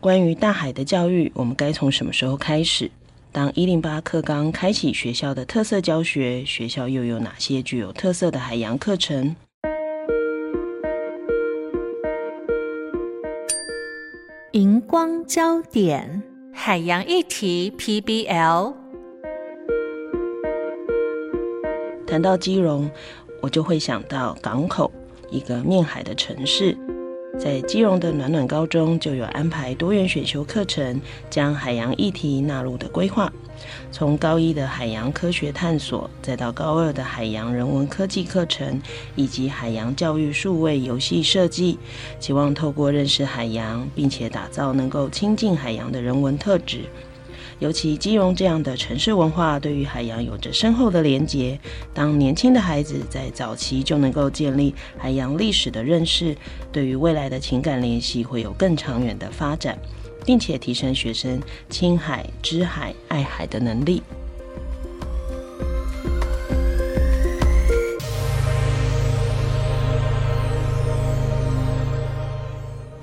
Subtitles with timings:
[0.00, 2.90] 关于大海的教育，我们该从什么时候开始？
[3.30, 9.36] 当一零八课纲开启学校的特色教学，学校又有哪些具有特色的海洋课程？
[14.52, 18.74] 荧光焦点，海洋议题 PBL。
[22.06, 22.90] 谈到基隆，
[23.42, 24.90] 我就会想到港口，
[25.30, 26.74] 一个面海的城市。
[27.42, 31.00] 在基隆的暖暖高中就有安排多元选修课程，
[31.30, 33.32] 将海洋议题纳入的规划。
[33.90, 38.78] 从高一的海洋科学探索，再到高二的海洋人文科技课程，
[39.16, 41.78] 以及海洋教育数位游戏设计，
[42.18, 46.80] 希望透过认识海洋，并且打造能够亲近海洋的人文特质。
[47.60, 51.60] 尤其金融这样的城市文化，对于海洋有着深厚的连结。
[51.92, 56.34] 当年轻的孩子在早期就能够建立海洋历史的认识，
[56.72, 59.78] 对于未来的情感联系会有更长远的发展，
[60.24, 61.38] 并且提升学生
[61.68, 64.02] 亲海、知海、爱海的能力。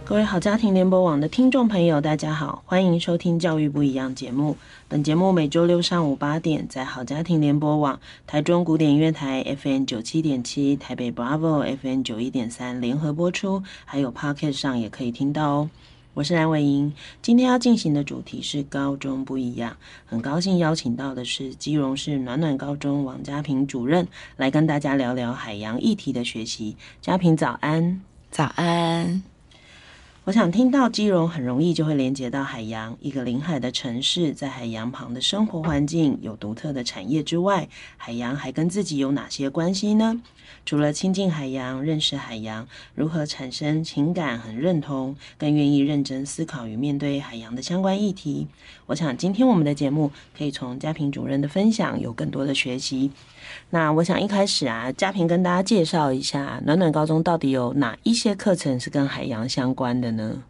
[0.07, 4.55] 各位好家庭联播网的听众朋友，大家好，欢迎收听《教育不一样》节目。
[4.87, 15.69] 本节目每周六上午八点在好家庭联播网、台中古典音乐台 FM 九七点七、台北 Bravo FM 九一点三联合播出，还有 Podcast 上也可以听到哦。
[16.13, 24.07] 我是蓝伟莹，今天要进行的主题是高中不一样，很高兴邀请到的是基隆市暖暖高中王嘉平主任
[24.37, 26.77] 来跟大家聊聊海洋议题的学习。
[27.01, 28.01] 嘉平早安，
[28.31, 29.21] 早安。
[30.27, 40.21] 我想听到基隆很容易就会连接到海洋，一个临海的城市，在海洋旁的生活环境有独特的产业之外，海洋还跟自己有哪些关系呢？
[40.65, 48.47] 除了亲近海洋、认识海洋，如何产生情感很认同，更愿意认真思考与面对海洋的相关议题？
[48.87, 53.11] 我想今天我们的节目可以从嘉平主任的分享有更多的学习。
[53.69, 60.41] 那我想一开始啊，嘉平跟大家介绍一下暖暖高中到底有哪一些课程是跟海洋相关的呢？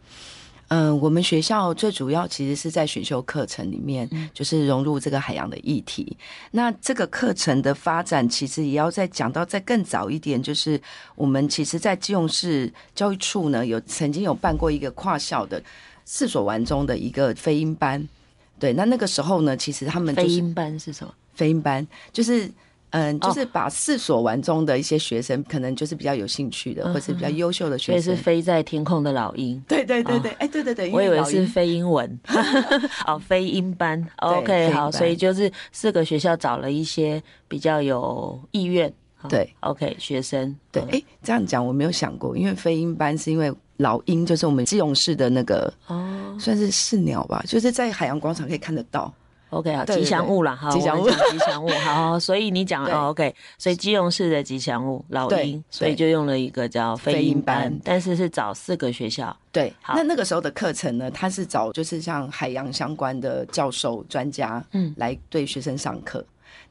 [0.68, 6.16] 嗯、呃，我们学校最主要其实是在选修课程里面，就是融入这个海洋的议题。
[6.52, 10.80] 那这个课程的发展，其实也要再讲到再更早一点，就是
[11.16, 15.64] 我们其实，在基隆市教育处呢，有曾经有办过一个跨校的
[16.06, 18.08] 四所完中的一个飞鹰班。
[18.60, 21.14] 对，那那个时候呢，其实他们、就是、飞鹰班是什么？
[21.34, 22.52] 飞鹰班就是。
[22.92, 29.62] 嗯，就是把四所完中的一些学生，可能就是比较有兴趣的，或是比较优秀的学生，所以是飞在天空的老鹰。
[29.68, 32.20] 对对对对，哎，对对对，我以为是飞英文。
[33.06, 38.92] 哦，飞鹰班，OK，好，所以就是四个学校找了一些比较有意愿，
[39.28, 49.14] 对，OK，学生，对，哎，这样讲我没有想过，因为飞鹰班是因为老鹰就是我们基隆市的那个哦，算是市鸟吧，就是在海洋广场可以看得到。
[49.50, 66.22] OK 啊，吉祥物啦，好，吉祥物，吉祥物， 好，所以你讲哦，OK，所以基隆市的吉祥物老鹰，所以就用了一个叫飞鹰班，但是是找四个学校，对，好，那那个时候的课程呢，他是找就是像海洋相关的教授专家，嗯，来对学生上课，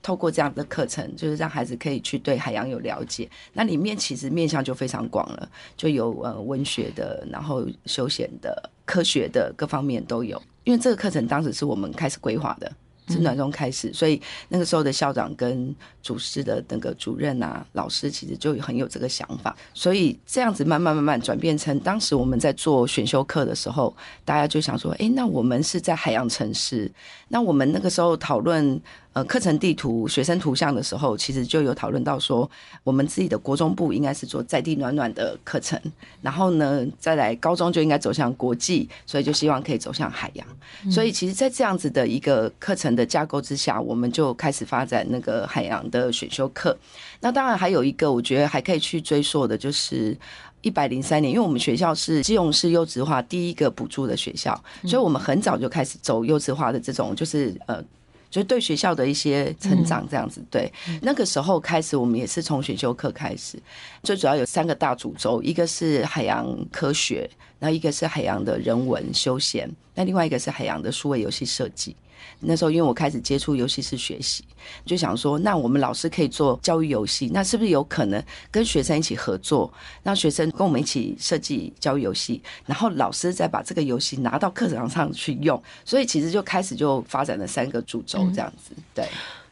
[0.02, 5.48] 透过这样的课程，就是让孩子可以去对海洋有了解，那里面其实面向就非常广了，
[5.78, 10.40] 就有呃文学的，然后休闲的、科学的各方面都有。
[10.66, 12.70] 因为这个课程当时是我们开始规划的，
[13.08, 15.72] 是暖中开始，所以那个时候的校长跟
[16.02, 23.94] 主师的那个主任啊、老师，其实就很有这个想法，所以这样子慢慢慢慢转变成，当时我们在做选修课的时候，
[24.24, 26.90] 大家就想说，哎，那我们是在海洋城市，
[27.28, 28.80] 那我们那个时候讨论。
[29.16, 32.48] 呃，课程地图、学生图像的时候，其实就有讨论到说，
[32.84, 35.80] 我们自己的国中部应该是做在地暖暖的课程，
[36.20, 40.46] 然后呢，再来高中就应该走向国际，所以就希望可以走向海洋。
[40.84, 46.76] 嗯、所以，其实，在这样子的一个课程的架构之下，我们就开始发展那个海洋的选修课。
[47.18, 50.14] 那当然还有一个，我觉得还可以去追溯的，就是
[50.60, 57.82] 一百零三年，因为我们学校是基隆市优质化第一个补助的学校，所以我们很早就开始走优质化的这种，就是呃。
[58.30, 63.58] 就对学校的一些成长这样子，对，那个时候开始，我们也是从选修课开始，
[64.02, 67.28] 最主要有三个大主轴，一个是海洋科学，
[67.58, 71.96] 然后一个是海洋的人文休闲，那另外一个是海洋的数位游戏设计。
[72.40, 74.44] 那时候因为我开始接触游戏式学习，
[74.84, 85.60] 就想说，那我们老师可以做教育游戏，那是不是有可能跟学生一起合作，让学生跟我们一起设计教育游戏，然后老师再把这个游戏拿到课堂上去用？
[85.84, 89.06] 所以其实就开始就发展了三个主轴这样子，对。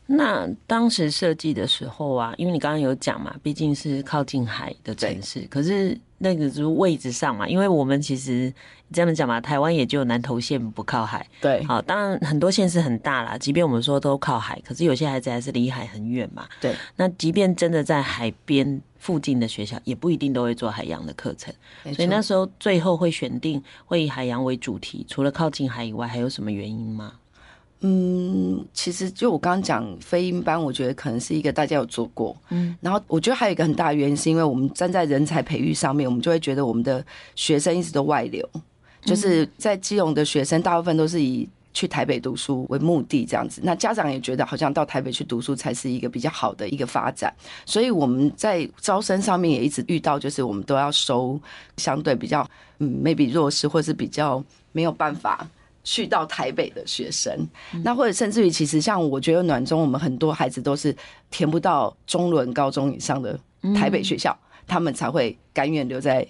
[0.06, 8.53] 那当时设计的时候啊，因为你刚刚有讲嘛，毕竟是靠近海的城市，可是那个就是位置上嘛，因为我们其实
[8.93, 16.75] 这样讲嘛，台湾也就南投县不靠海，对，好，当然很多县市很大啦，即便我们说都靠海，可是有些孩子还是离海很远嘛，对。
[16.97, 21.53] 那即便真的在海边附近的学校，也不一定都会做海洋的课程，
[21.95, 27.15] 所以那时候最后会选定会以海洋为主题，除了靠近海以外，还有什么原因吗？
[27.81, 37.05] 嗯，其实就我刚刚讲飞鹰班，我觉得可能是一个大家有做过，嗯，然后我觉得还有一个很大的原因，是因为我们站在人才培育上面，我们就会觉得我们的
[37.35, 38.49] 学生一直都外流，
[39.03, 47.35] 就是在基隆的学生大部分都是以去台北读书为目的这样子，那家长也觉得好像到台北去读书才是一个比较好的一个发展，
[47.67, 51.38] 所以我们在招生上面也一直遇到，就是我们都要收
[51.76, 52.49] 相对比较
[52.79, 54.43] 嗯 maybe 弱势或是比较
[54.73, 55.47] 没有办法。
[55.85, 57.47] 去到台北的学生，
[57.85, 60.97] 那或者甚至于，其实像我觉得暖中，我们很多孩子都是
[61.31, 63.39] 填不到中伦高中以上的
[63.75, 64.37] 台北学校，
[64.67, 66.27] 他们才会甘愿留在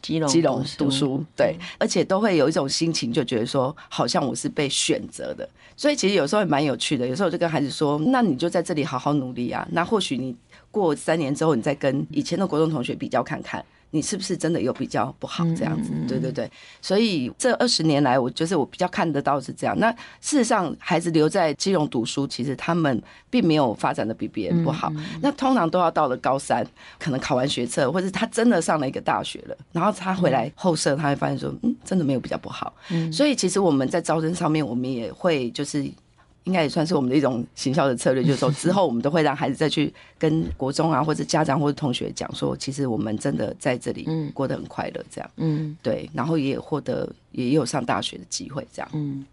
[0.00, 1.24] 基隆基隆读书。
[1.36, 5.48] 对，而且都会有一种心情，就觉得说，好像我是被选择的。
[5.76, 7.04] 所以其实有时候也蛮有趣的。
[7.04, 9.66] 有时候我就跟孩子说，那你就在这里好好努力啊。
[9.72, 10.36] 那或许你
[10.70, 13.64] 过三年之后，你再跟以前的国中同学比较看看。
[13.94, 15.92] 你是不是真的有比较不好这样子？
[16.08, 16.50] 对对对，
[16.82, 19.78] 所以这二十年来，我就是我比较看得到是这样。
[19.78, 19.88] 那
[20.20, 23.00] 事实上，孩子留在基隆读书，其实他们
[23.30, 24.92] 并没有发展的比别人不好。
[25.22, 26.66] 那通常都要到了高三，
[26.98, 32.74] 可能考完学测，或者他真的上了一个大学了，然后他回来后设，他会发现说，嗯，真的没有比较不好。
[33.12, 35.88] 所以其实我们在招生上面，我们也会就是。
[36.44, 49.24] 应该也算是我们的一种行销的策略，就是说之后我们都会让孩子再去跟国中啊，或者家长或者同学讲说，其实我们真的在这里过得很快乐，这样，嗯，对，然后也获得也有上大学的机会，这样，嗯，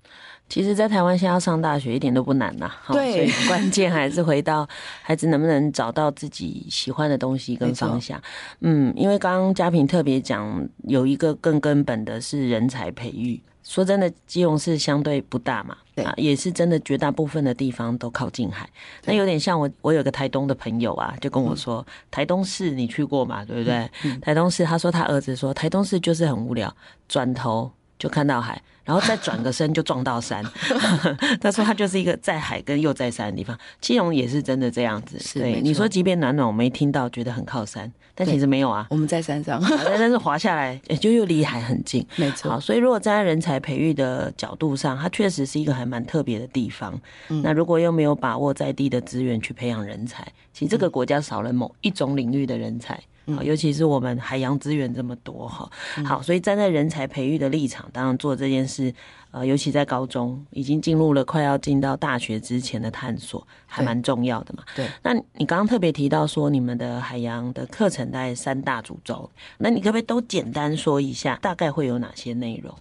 [0.48, 4.68] 其实，在台湾现在要上大学一点都不难呐，对，关键还是回到
[5.04, 8.22] 孩子能不能找到自己喜欢的东西跟方向，
[8.62, 13.42] 嗯，因为刚刚嘉平特别讲有一个更根本的是人才培育。
[13.72, 18.70] 说真的，基隆是相对不大嘛，对啊，也是真的绝大部分的地方都靠近海。
[19.06, 23.90] 那有点像我，我有个台东的朋友啊，就跟我说，台东市你去过嘛，对不对？
[24.20, 26.76] 台东市，他说他儿子说，台东市就是很无聊，
[27.08, 28.62] 转头就看到海。
[28.84, 30.44] 然后再转个身就撞到山
[31.40, 33.58] 他说他就是一个在海跟又在山的地方。
[33.80, 42.52] 基隆也是真的这样子，是对你说，即便暖暖我没听到觉得很靠山，但其实没有啊，我们在山上，但是滑下来就又离海很近，没错。
[42.52, 47.00] 好，所以如果站在人才培育的角度上，它确实是一个还蛮特别的地方。
[47.44, 53.00] 那如果又没有把握在地的资源去培养人才，其实这个国家少了某一种领域的人才。
[53.44, 55.70] 尤其是我们海洋资源这么多哈，
[56.06, 58.94] 好，所以站在人才培育的立场，当然做这件事，
[59.32, 64.64] 呃，尤其在高中已经进入了快要进到大学之前的探索，还蛮重要的嘛。
[64.76, 69.30] 对，那你刚刚特别提到说，你们的海洋的课程大概三大主轴，
[69.60, 72.74] 那你可不可以都简单说一下，大概会有哪些内容？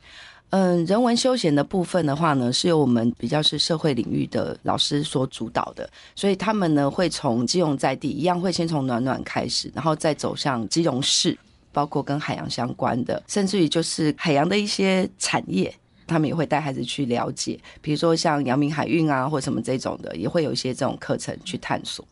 [0.51, 11.39] 嗯，人文休闲的部分的话呢，是由我们比较是社会领域的老师所主导的，所以他们呢会从基隆在地一样，会先从暖暖开始，然后再走向基隆市，
[11.71, 15.73] 包括跟海洋相关的，甚至于就是海洋的一些产业，
[16.05, 22.05] 他们也会带孩子去了解，比如说像阳明海运啊，或什么这种的，也会有一些这种课程去探索。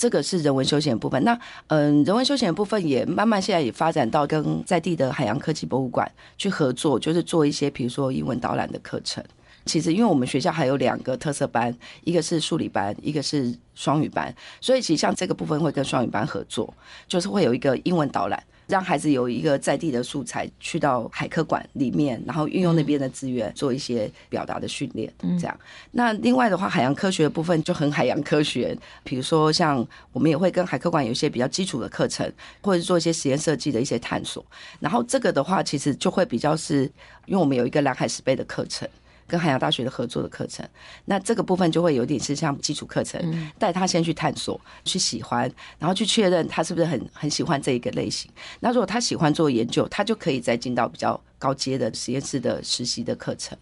[0.00, 1.22] 这个是人文休闲部分。
[1.24, 9.22] 那嗯，人文休闲部分也慢慢现在也发展到跟在地的海洋科技博物馆去合作，就是做一些比如说英文导览的课程。
[9.66, 16.72] 其实因为我们学校还有两个特色班，一个是数理班，一个是双语班，所以其实像这个部分会跟双语班合作，
[17.06, 18.42] 就是会有一个英文导览。
[18.70, 25.60] 让孩子有一个在地的素材，去到海科馆里面，然后运用那边的资源做一些表达的训练，这样。
[25.90, 34.44] 那另外的话，海洋科学的部分就很海洋科学，比如说像我们也会跟海科馆有一些比较基础的课程，或者是做一些实验设计的一些探索。
[34.78, 36.84] 然后这个的话，其实就会比较是，
[37.26, 38.88] 因为我们有一个蓝海十倍的课程。
[39.30, 40.68] 跟海洋大学的合作的课程，
[41.04, 48.30] 那这个部分就会有点是像基础课程，带他先去探索、去喜欢，然后去确认他是不是很很喜欢这一个类型。
[48.58, 53.58] 那如果他喜欢做研究，他就可以再进到比较高阶的实验室的实习的课程。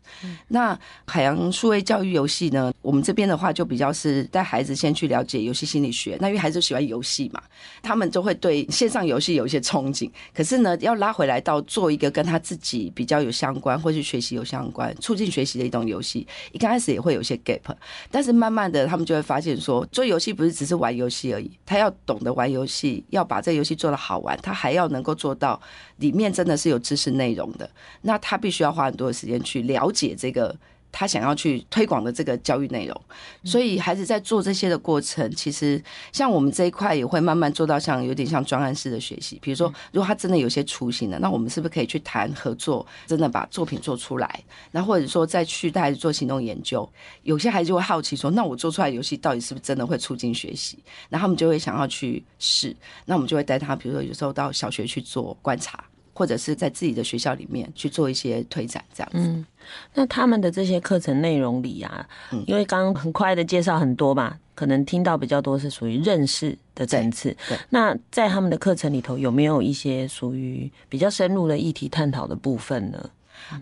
[0.48, 6.18] 那海洋数位教育游戏呢，我们这边的话就比较是带孩子先去了解游戏心理学。
[6.20, 7.40] 那因为孩子喜欢游戏嘛，
[7.80, 10.10] 他们就会对线上游戏有一些憧憬。
[10.34, 17.74] 可是呢，要拉回来到做一个跟他自己比较有相关，或是学习有相关、促进学习的一种游戏，一刚开始也会有些 gap。
[18.10, 25.60] 但是慢慢的，他们就会发现说，做游戏不是只是玩游戏而已，他要懂得玩游戏，要把这个游戏做得好玩，他还要能够做到
[25.98, 27.70] 里面真的是有知识内容的。
[28.02, 30.56] 那他必须要花很多的时间去了解这个。
[30.90, 33.00] 他想要去推广的这个教育内容，
[33.44, 39.38] 所以孩子在做这些的过程，其实像我们这一块也会慢慢做到像有点像专案式的学习。
[39.42, 44.42] 比如说，如果他真的有些雏形了，那我们是不是可以去谈合作，真的把作品做出来？
[44.70, 46.88] 那或者说再去带孩子做行动研究。
[47.22, 50.78] 有些孩子就会好奇说，那我做出来的游戏到底是不是真的会促进学习？
[51.08, 52.74] 然后他们就会想要去试。
[53.04, 55.84] 那我们就会带他，比如说有时候到小学去做观察。
[56.18, 59.18] 或者是在自己的学校里面去做一些推展，这样子。
[59.20, 59.46] 嗯，
[59.94, 67.36] 那他们的这些课程内容里啊，嗯，因为刚刚很快的介绍很多嘛，可能听到比较多是属于认识的层次。
[67.70, 73.10] 那在他们的课程里头，有没有一些属于比较深入的议题探讨的部分呢？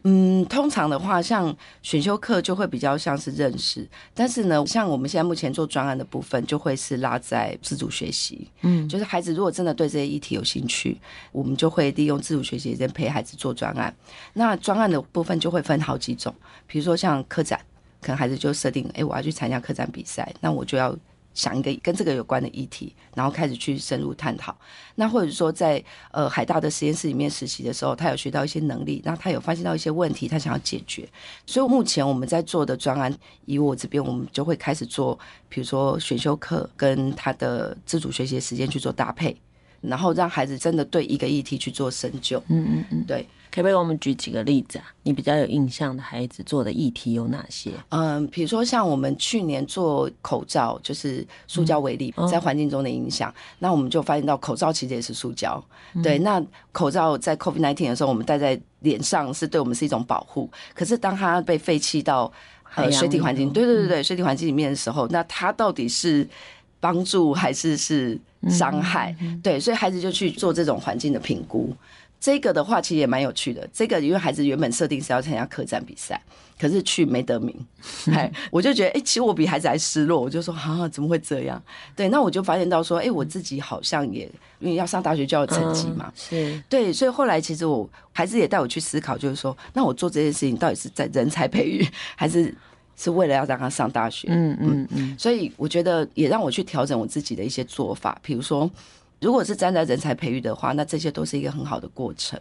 [0.04, 8.48] 嗯，通常的话，像选修课就会比较像是认识，但是呢，像我们现在目前做专案的部分，就会是拉在自主学习。
[8.62, 10.98] 嗯，就是孩子如果真的对这些议题有兴趣，
[11.32, 13.94] 我们就会利用自主学习时间陪孩子做专案。
[14.32, 16.34] 那专案的部分就会分好几种，
[16.66, 17.60] 比如说像科展，
[18.00, 20.96] 可能孩子就设定，哎，我要去参加科展比赛，那我就要。
[21.36, 24.56] 想一个跟这个有关的议题，然后开始去深入探讨。
[24.94, 31.06] 那或者说在呃海大的实验室里面实习的时候，他有学到一些能力，然后他有发现到一些问题，他想要解决。
[31.44, 33.14] 所以目前我们在做的专案，
[33.44, 35.16] 以我这边，我们就会开始做，
[35.50, 39.36] 比如说选修课跟他的自主学习的时间去做搭配，
[39.82, 42.42] 然后让孩子真的对一个议题去做深究。
[42.48, 43.28] 嗯嗯嗯，对。
[43.56, 44.84] 可不可以给我们举几个例子啊？
[45.02, 47.70] 你比较有印象的孩子做的议题有哪些？
[47.88, 55.58] 嗯，比如说像我们去年做口罩，就是塑胶为例在环境中的影响，那我们就发现到口罩其实也是塑胶。
[55.94, 56.02] 嗯。
[56.02, 60.50] 对，那口罩在 COVID-19 的时候，我们戴在脸上是对我们是一种保护。
[60.74, 62.30] 可是当它被废弃到
[62.74, 66.28] 呃水体环境，对对对对，水体环境里面的时候，那它到底是
[66.78, 68.20] 帮助还是是
[68.50, 69.16] 伤害？
[69.42, 71.74] 对，所以孩子就去做这种环境的评估。
[72.18, 73.68] 这个的话其实也蛮有趣的。
[73.72, 76.20] 这个因为孩子原本设定是要参加客栈比赛，
[76.58, 77.54] 可是去没得名，
[78.12, 80.20] 哎，我就觉得哎，其实我比孩子还失落。
[80.20, 81.62] 我就说啊，怎么会这样？
[81.94, 92.52] 对，那我就发现到说，哎，我自己好像也因为要上大学就要成绩嘛，是对，所以后来其实我孩子也带我去思考，就是说，那我做这件事情到底是在人才培育， 还是
[92.96, 94.28] 是为了要让他上大学？
[94.30, 95.16] 嗯嗯嗯。
[95.18, 98.68] 所以我觉得也让我去调整我自己的一些做法，比如说。
[99.26, 102.40] 如果是站在人才培育的话，那这些都是一个很好的过程。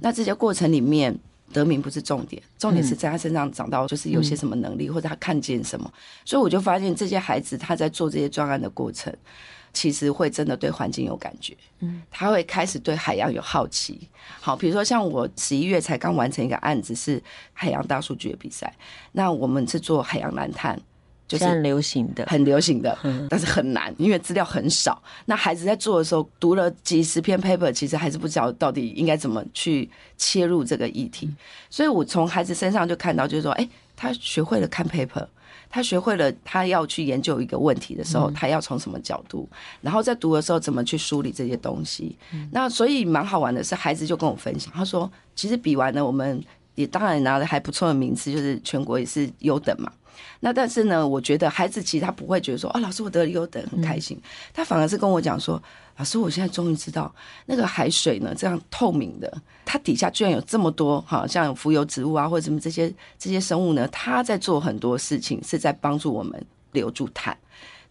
[0.00, 1.14] 那这些过程里面，
[1.52, 5.92] 得名不是重点，重点是在他身上长到就是有些什么能力，或者他看见什么。
[6.24, 9.14] 所以我就发现这些孩子他在做这些专案的过程，
[9.74, 11.54] 其实会真的对环境有感觉。
[11.80, 14.08] 嗯，他会开始对海洋有好奇。
[14.40, 17.22] 好，比如说像我十一月才刚完成一个案子，是
[17.52, 18.74] 海洋大数据的比赛。
[19.12, 20.80] 那我们是做海洋蓝碳。
[21.32, 22.96] 就是很流行的，很流行的，
[23.28, 25.02] 但是很难，因为资料很少。
[25.24, 31.30] 那孩子在做的时候，读了几十篇 paper，其实还是不知道到底应该怎么去切入这个议题。
[31.70, 35.26] 所以我从孩子身上就看到，就是说，哎，他学会了看 paper，
[35.70, 39.48] 他学会了他要去研究一个问题的时候，他要从什么角度，
[39.80, 42.16] 然后在读的时候怎么去梳理这些东西。
[42.50, 46.42] 那所以蛮好玩的是，孩子就跟我分享，他说，其实比完了，我们
[46.74, 49.92] 也当然拿了还不错的名次，就是全国也是优等嘛。
[50.40, 54.20] 那但是呢，我觉得孩子其实他不会觉得说啊，老师我得了优等很开心，
[54.52, 55.60] 他反而是跟我讲说，
[55.96, 57.12] 老师我现在终于知道
[57.46, 59.32] 那个海水呢这样透明的，
[59.64, 67.36] 它底下居然有这么多哈，像浮游植物啊或者什么这些这些生物呢，它在做很多事情是在帮助我们留住碳。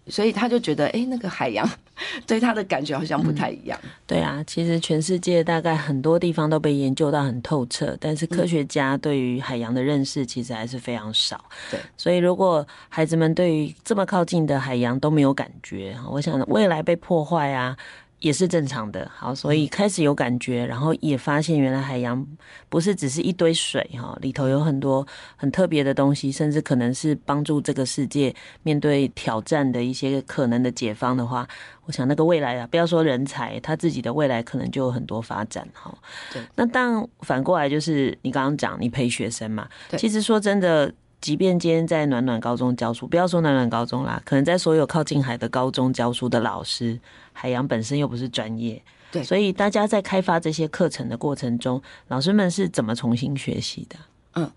[0.08, 1.68] 所以他就觉得，哎、欸，那个海洋
[2.26, 3.80] 对他的感觉好像不太一样。
[3.84, 11.44] 嗯、对啊，其实全世界大概很多地方都被研究到很透彻，但是科学家对于海洋的认识其实还是非常少。
[11.70, 17.78] 对，所以如果孩子们对于这么靠近的海洋都没有感觉，我想未来被破坏啊。
[18.22, 22.26] 也是正常的，好，所以开始有感觉，然后也发现原来海洋
[22.70, 31.48] 不是只是一堆水哈，里头有很多很特别的东西，甚至可能是帮助这个世界面对挑战的一些可能的解方的话，
[31.86, 35.94] 我想那个未来啊，不要说人才，他自己的未来可能就有很多发展哈。
[36.32, 40.94] 对，那但反过来就是你刚刚讲你陪学生嘛，其实说真的。
[41.22, 47.00] 即便今天在暖暖高中教书，不要说暖暖高中啦，可能在所有靠近海的高中教书的老师，
[47.32, 53.96] 海洋本身又不是专业，对，所以大家在开发这些课程的过程中，老师们是怎么重新学习的？
[54.34, 54.52] 嗯。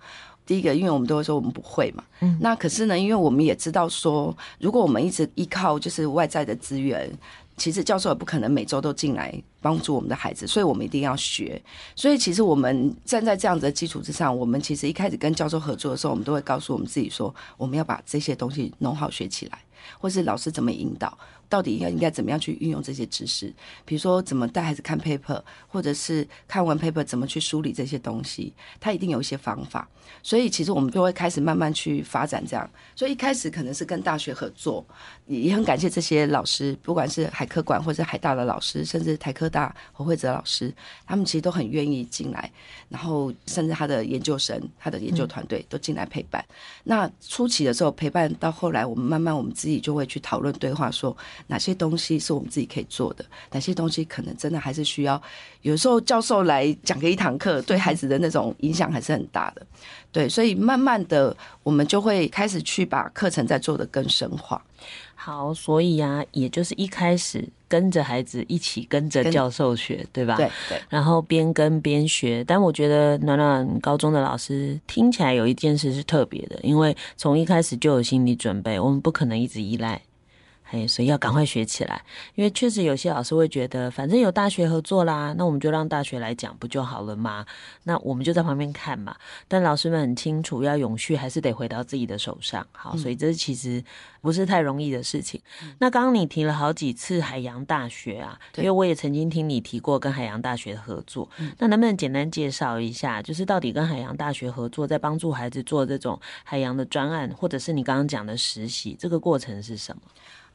[0.47, 7.11] 第一个，因为我们都会说我们不会嘛，嗯，那可是呢，因为我们也知道说，如果我们一直依靠就是外在的资源，
[7.57, 11.61] 其实教授也不可能每周都进来帮助我们的孩子，所以我们一定要学。
[11.95, 19.59] 所以其实我们站在这样子的基础之上，我们其实一开始跟教授合作的时候，我们都会告诉我们自己说，我们要把这些东西弄好学起来，
[19.99, 21.17] 或是老师怎么引导。
[21.47, 23.53] 到底应该应该怎么样去运用这些知识？
[23.85, 29.87] 比如说怎么带孩子看 paper，或者是看完 paper 怎么去梳理这些东西，他一定有一些方法。
[30.23, 32.69] 所以其实我们就会开始慢慢去发展这样。
[32.97, 34.85] 所以一开始可能是跟大学合作，
[35.27, 40.75] 也很感谢这些老师，不管是海科馆或者海大的老师，甚至台科大侯惠泽老师，
[41.07, 42.51] 他们其实都很愿意进来，
[42.89, 46.45] 然后甚至他的研究生、他的研究团队都进来陪伴。
[46.49, 46.55] 嗯。
[46.85, 51.17] 那初期的时候陪伴到后来，我们慢慢我们自己就会去讨论对话说。
[51.47, 53.25] 哪些东西是我们自己可以做的？
[53.53, 55.21] 哪些东西可能真的还是需要？
[55.63, 59.67] 有时候教授来讲个一堂课，对孩子的那种影响还是很大的。
[60.13, 64.63] 对，所以慢慢的，我们就会开始去把课程在做的更深化。
[65.25, 70.37] 好，所以啊，也就是一开始跟着孩子一起跟着教授学，对吧？
[70.37, 70.79] 对对。
[70.91, 79.99] 然后边跟边学，但我觉得暖暖高中的老师听起来有一件事是特别的，因为从一开始就有心理准备，我们不可能一直依赖。
[80.75, 82.03] 哎，所以要赶快学起来，
[82.35, 87.47] 因为确实有些老师会觉得，反正有大学合作啦，那我们就让大学来讲不就好了吗？
[87.85, 89.15] 那我们就在旁边看嘛。
[89.47, 92.67] 但老师们很清楚，要永续还是得回到自己的手上。
[92.73, 93.81] 好，所以这其实
[94.21, 95.41] 不是太容易的事情。
[95.63, 101.29] 嗯、那刚刚你提了好几次海洋大学啊，因为我也曾经听你提过跟海洋大学的合作。
[101.59, 110.03] 那能不能简单介绍一下，就是到底跟海洋大学合作，在帮助孩子做这种海洋的专案，或者是你刚刚讲的实习，这个过程是什么？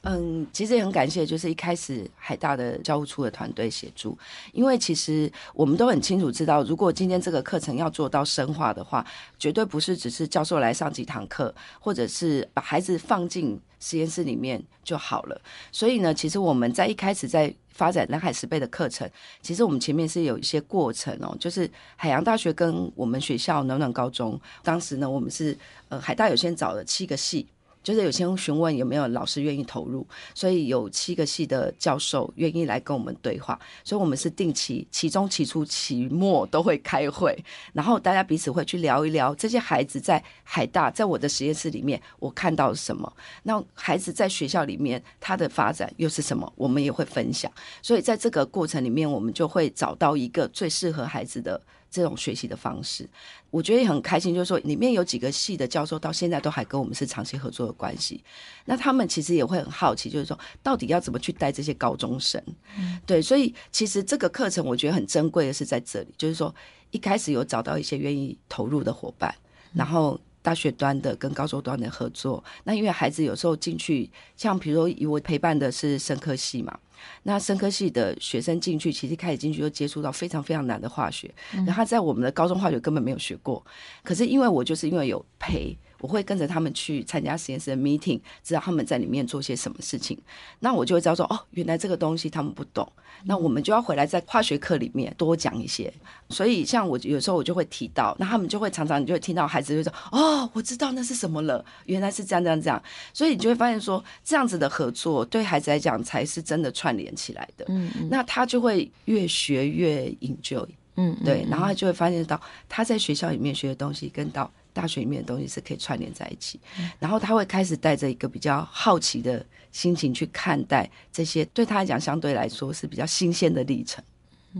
[0.03, 4.17] 嗯，其实也很感谢，就是一开始海大的教务处的团队协助，
[4.53, 9.05] 因为其实我们都很清楚知道，如果今天这个课程要做到深化的话，
[9.37, 15.41] 绝对不是只是教授来上几堂课，或者是把孩子放进实验室里面就好了。
[15.69, 19.09] 所以呢，其实我们在一开始在发展南海十倍的课程，
[19.41, 25.57] 其实我们前面是有一些过程哦，就是海洋大学跟我们学校暖暖高中，当时呢，我们是
[25.89, 27.45] 呃海大有先找了七个系。
[27.89, 37.35] 就是有先询问有没有老师愿意投入，所以有七个系的教授愿意来跟我们对话，所以我们是定期期中、期初、期末都会开会，
[37.73, 51.59] 然后大家彼此会去聊一聊这些孩子在海大，在我的实验室里面我看到了什么，那孩子在学校里面他的发展又是什么，我们也会分享，所以在这个过程里面，我们就会找到一个最适合孩子的。
[51.89, 53.09] 这种学习的方式，
[53.49, 54.33] 我觉得也很开心。
[54.33, 58.23] 就是说，里面有几个系的教授到现在都还跟我们是长期合作的关系。
[58.65, 62.41] 那他们其实也会很好奇，就是说，到底要怎么去带这些高中生？
[62.77, 66.53] 嗯、对，所以其实这个课程我觉得很珍贵的是在这里，就是说，
[66.91, 69.33] 一开始有找到一些愿意投入的伙伴，
[69.73, 72.43] 然后大学端的跟高中端的合作。
[72.63, 76.77] 那因为孩子有时候进去，像比如说以我陪伴的是生科系嘛。
[77.23, 83.65] 那生科系的学生进去，其实开始进去就接触到非常非常难的化学，然后他在我们的高中化学根本没有学过，
[84.03, 85.77] 可是因为我就是因为有陪。
[85.99, 90.17] 我会跟着他们去参加实验室的 meeting，知道他们在里面做些什么事情。
[90.59, 92.89] 那我就会知道说，哦，原来这个东西他们不懂。
[93.25, 95.93] 那我们就要回来在化学课里面多讲一些。
[96.29, 102.81] 所以像我有时候我就会提到，那他们就会常常你就会听到孩子就说，哦，我知道那是什么了，原来是这样这样这样。
[103.13, 107.65] 所以你就会发现说，这样子的合作对孩子来讲才是真的串联起来的。
[107.67, 110.65] 嗯，那他就会越学越 enjoy。
[110.95, 114.49] 嗯，对，然后他就会发现到他在学校里面学的东西跟到。
[114.73, 116.59] 大学里面的东西是可以串联在一起，
[116.99, 124.03] 然后他会开始带着一个比较好奇的心情去看待这些对他来讲相对来说是比较新鲜的历程。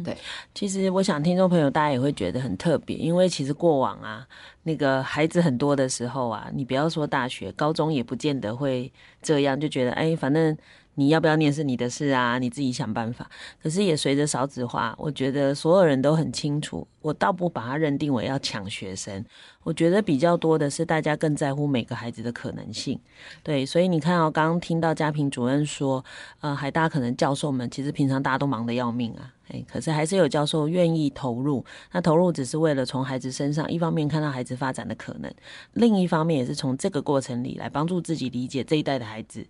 [0.04, 0.16] 对，
[0.54, 4.28] 其实我想听众朋友大家也会觉得很特别，因为其实过往啊，
[4.64, 8.92] 那个孩子很多的时候啊，你不要说大学、高中也不见得会
[9.22, 10.58] 这样，就觉得哎，反正。
[11.00, 13.30] 你要不要念是你的事啊，你自己想办法。
[13.64, 19.24] 可是也随着少子化，我觉得所有人都很清楚，我倒不把它认定为要抢学生。
[19.64, 23.00] 我觉得比较多的是大家更在乎每个孩子的可能性。
[23.42, 26.04] 对，所以你看哦，刚刚听到家评主任说，
[26.42, 31.64] 呃，海大可能教授们其实平常大家都忙得要命啊，哎，可是还是有教授愿意投入。
[31.92, 35.32] 那投入只是为了从孩子身上，一方面看到孩子发展的可能，
[35.74, 39.46] 另一方面也是从这个过程里来帮助自己理解这一代的孩子。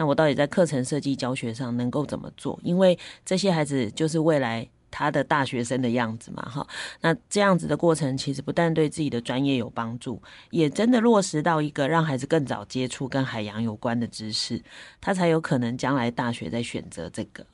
[0.00, 2.58] 那我到底在课程设计教学上能够怎么做？
[2.62, 6.66] 因为这些孩子就是未来他的大学生的样子嘛，哈。
[7.02, 14.62] 那这样子的过程其实不但对自己的专业有帮助，也真的落实到一个让孩子更早接触跟海洋有关的知识，
[15.02, 17.44] 他才有可能将来大学再选择这个。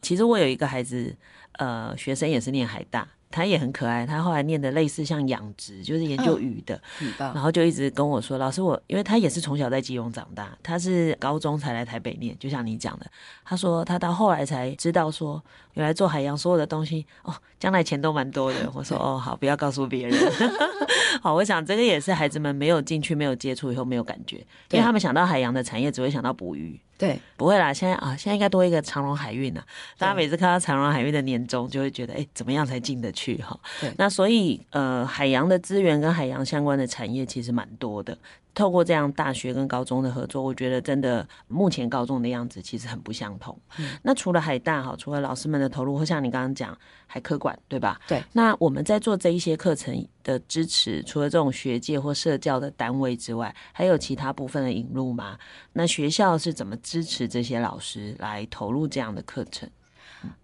[0.00, 1.16] 其实我有一个孩子，
[1.52, 3.06] 呃学生也是念海大。
[3.32, 13.06] 他也很可爱，他后来念的类似像养殖，就是研究鱼的，嗯、然后就一直跟我说：“老师我，我因为他也是从小在基隆长大，他是高中才来台北念，就像你讲的。
[13.44, 15.42] 他说他到后来才知道说，
[15.74, 18.70] 原来做海洋所有的东西哦，将来钱都蛮多的。
[18.74, 20.32] 我说哦，好，不要告诉别人。
[21.20, 24.36] 好，我想这个也是孩子们没有进去、没有接触以后没有感觉，
[24.70, 29.60] 因为他们想到海洋的产业，只会想到捕鱼。”对，不会啦，现在啊，现在应该多一个长荣海运呐。
[29.98, 33.58] 大家每次看到长荣海运的年终，就会觉得，哎，怎么样才进得去哈？
[33.80, 38.16] 对，那所以呃，海洋的资源跟海洋相关的产业其实蛮多的。
[38.54, 43.58] 透过这样大学跟高中的合作，我觉得真的目前高中的样子其实很不相同。
[43.78, 48.00] 嗯、那除了海大哈，除了老师们的投入，或像你刚刚讲海科馆，对吧？
[48.06, 48.22] 对。
[48.32, 55.38] 那我们在做这一些课程的支持，除了这种学界或社教的单位之外，还有其他部分的引入吗？
[55.72, 59.68] 那学校是怎么支持这些老师来投入这样的课程？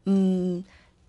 [0.05, 0.65] 嗯，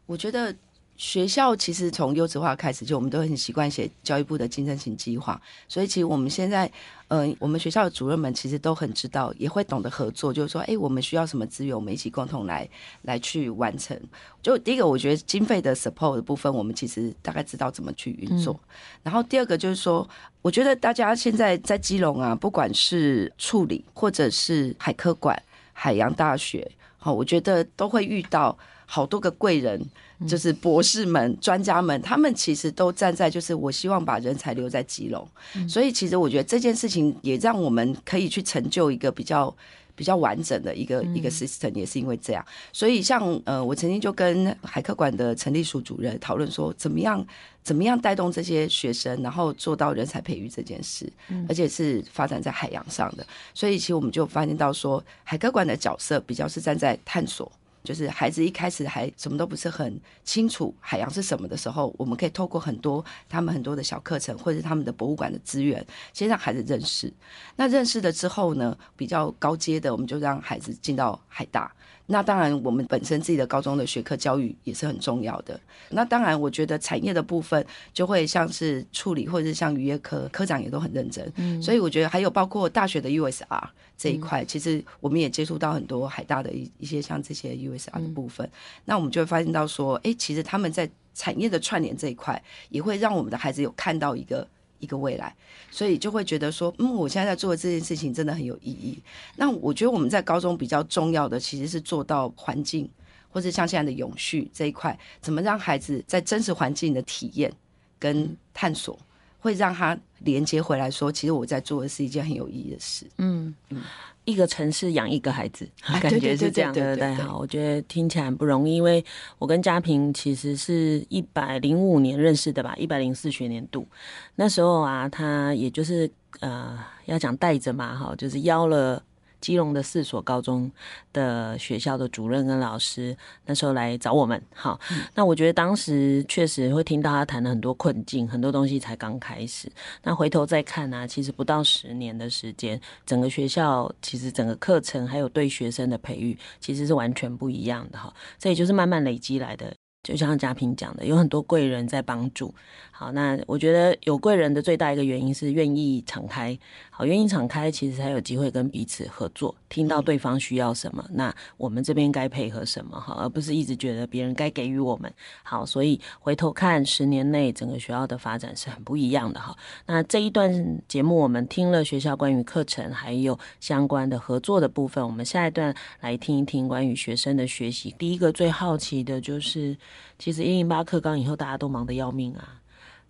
[0.05, 0.53] 我觉得。
[0.99, 6.69] 学校其实从优质化开始，就我们都很习惯写教育部的竞争型计划，所以其实我们现在，
[7.07, 12.69] 嗯、呃，我们学校的主任们其实都很知道，也会懂得合作，就是说，哎，我们需要什么资源，我们一起共同来
[13.03, 13.97] 来去完成。
[14.43, 18.53] 就第一个，我觉得经费的 support 的部分，我们其实大概知道怎么去运作。
[18.53, 18.69] 嗯、
[19.03, 20.05] 然后第二个就是说，
[20.41, 29.83] 我觉得大家现在在基隆啊，不管是处理或者是海科馆、海洋大学，好，我觉得都会遇到好多个贵人。
[30.27, 35.25] 就是博士们、专家们，他们其实都站在就是我希望把人才留在基隆，
[35.65, 39.55] 所以其实我觉得这件事情也让我们可以去成就一个比较
[39.99, 42.45] 比较完整的一个一个 system，也是因为这样。
[42.71, 47.27] 所以像呃，我曾经就跟海科馆的陈立淑主任讨论说，怎么样
[47.61, 51.11] 怎么样带动这些学生，然后做到人才培育这件事，
[51.49, 53.27] 而且是发展在海洋上的。
[53.53, 57.51] 所以其实我们就发现到说，海科馆的角色比较是站在探索。
[57.83, 67.11] 就是孩子一开始还什么都不是很清楚海洋是什么的时候，我们可以透过很多他们很多的小课程，或者是他们的博物馆的资源，先让孩子认识。
[67.55, 71.71] 那认识了之后呢，比较高阶的，我们就让孩子进到海大。
[72.11, 75.59] 那当然，我们本身自己的高中的学科教育也是很重要的。
[75.89, 81.31] 那当然，我觉得产业的部分就会像是处理，或者是像渔业科科长也都很认真。
[81.35, 83.63] 嗯，所以我觉得还有包括大学的 USR
[83.95, 88.49] 这一块，其实我们也接触到很多海大的一一些像这些 USR 的部分。
[88.85, 94.47] 那我们就会发现到说，哎，其实他们在产业的串联这一块，也会让我们的孩子有看到一个。
[94.79, 95.35] 一个未来，
[95.69, 99.01] 所以就会觉得说，嗯，我现在在做的这件事情真的很有意义。
[99.35, 102.89] 那我觉得我们在高中比较重要的，其实是做到环境，
[103.29, 107.51] 或者像现在的永续这一块，怎么让孩子在真实环境的体验
[107.97, 108.97] 跟探索，
[109.39, 113.05] 会让他连接回来说，其实我在做的是一件很有意义的事。
[113.17, 113.83] 嗯嗯。
[114.29, 115.67] 一个城市养一个孩子，
[116.01, 116.95] 感觉是这样的。
[116.95, 119.03] 对，好，我觉得听起来很不容易，因为
[119.37, 123.87] 我跟嘉平其实是一百零五年认识的吧，一百零四学年度，
[124.35, 129.03] 那时候啊，他也就是呃，要讲带着嘛，哈，就是邀了。
[129.41, 130.71] 基隆的四所高中
[131.13, 139.71] 的学校的主任跟老师那时候来找我们，好，嗯、那我觉得当时确实会听到他谈了很多困境，很多东西才刚开始。
[140.03, 148.13] 那回头再看呢、啊，其实不到十年的时间，整个学校其实整个课程还有对学生的培育，其实是完全不一样的哈。
[148.37, 149.73] 这也就是慢慢累积来的。
[150.01, 152.53] 就像嘉平讲的，有很多贵人在帮助。
[152.89, 156.57] 好，那我觉得有贵人的最大一个原因是愿意敞开。
[156.89, 165.13] 好，愿意敞开，其实才有机会跟彼此合作，听到对方需要什么，那我们这边该配合什么，哈，而不是一直觉得别人该给予我们。
[165.43, 169.55] 好，所以回头看十年内整个学校的发展是很不一样的哈。
[169.85, 177.93] 那这一段节目我们听了学校关于课程还有相关的合作的部分，我们下一段来听一听关于学生的学习。
[177.97, 179.77] 第一个最好奇的就是。
[180.17, 182.55] 其实一零八课纲以后，大家都忙得要命啊。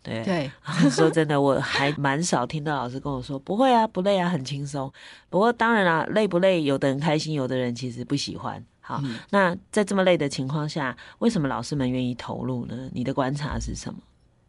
[0.01, 0.49] 对对，
[0.89, 4.89] 说真的，我还蛮少听到老师跟我说不会啊，不累啊，很轻松。
[5.29, 8.63] 不过当然啦，累不累，有的人开心，有的人其实不喜欢。
[8.79, 12.89] 好，嗯、那在这么累的情况下，为什么老师们愿意投入呢？
[12.93, 13.99] 你的观察是什么？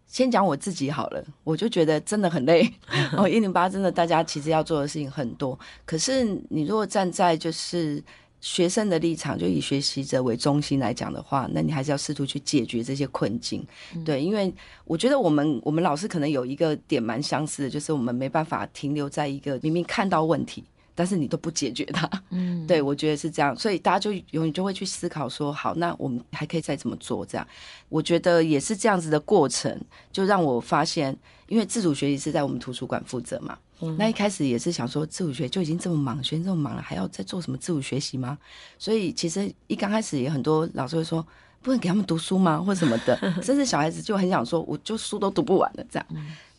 [0.06, 2.72] 先讲我自己好了，我就觉得真的很累。
[3.18, 5.58] 哦，一零八真的，大家其实要做的事情很多。
[5.84, 8.02] 可是你如果站在就是。
[8.40, 14.52] 学生的立场，就以学习者为中心来讲的话，那你还是要试图去解决这些困境，嗯、对，因为
[14.84, 27.24] 我觉得我们我们老师可能有一个点蛮相似的，就是我们没办法停留在一个明明看到问题，但是你都不解决它，嗯， 对，我觉得是这样，所以大家就永远就会去思考说，好，那我们还可以再怎么做？
[27.24, 27.46] 这样，
[27.88, 29.80] 我觉得也是这样子的过程，
[30.12, 31.16] 就让我发现，
[31.48, 33.58] 因为自主学习是在我们图书馆负责嘛。
[33.96, 38.36] 那一开始也是想说，自主学就已经这么忙，学生这么忙了，还要再做什么自主学习吗？
[38.78, 41.26] 所以其实一刚开始也很多老师会说，
[41.62, 42.58] 不能给他们读书吗？
[42.60, 46.06] 或什么的， 甚至小孩子就很想说，我就书都读不完了这样。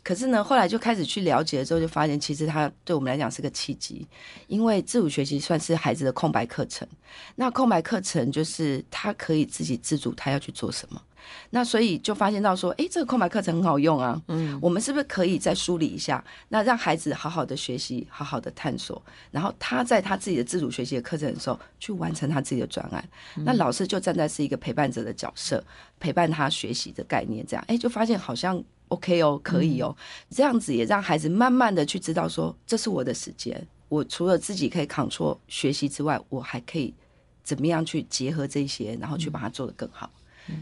[0.04, 4.08] 可是呢，后来就开始去了解了之后，就发现其实它对我们来讲是个契机，
[4.48, 6.88] 因为自主学习算是孩子的空白课程。
[7.36, 11.00] 那空白课程就是他可以自己自主，他要去做什么。
[11.52, 14.20] 那所以就发现到说，哎，这个空白课程很好用啊。
[14.28, 16.24] 嗯，我们是不是可以再梳理一下？
[16.50, 23.08] 那让孩子好好的学习，好好的探索，然后他在他自己的自主学习的课程的时候，去完成他自己的专案。
[23.36, 25.64] 那老师就站在是一个陪伴者的角色，
[26.00, 28.64] 陪伴他学习的概念，这样，哎，就发现好像。
[28.92, 29.96] OK 哦，可以哦，
[30.30, 33.66] 这样子也让孩子慢慢的去知道说，这是我的时间。
[33.88, 36.94] 我除了自己可以 control 学习之外，我还可以
[37.44, 40.10] 怎么样去结合这些，然后去把它做得更好。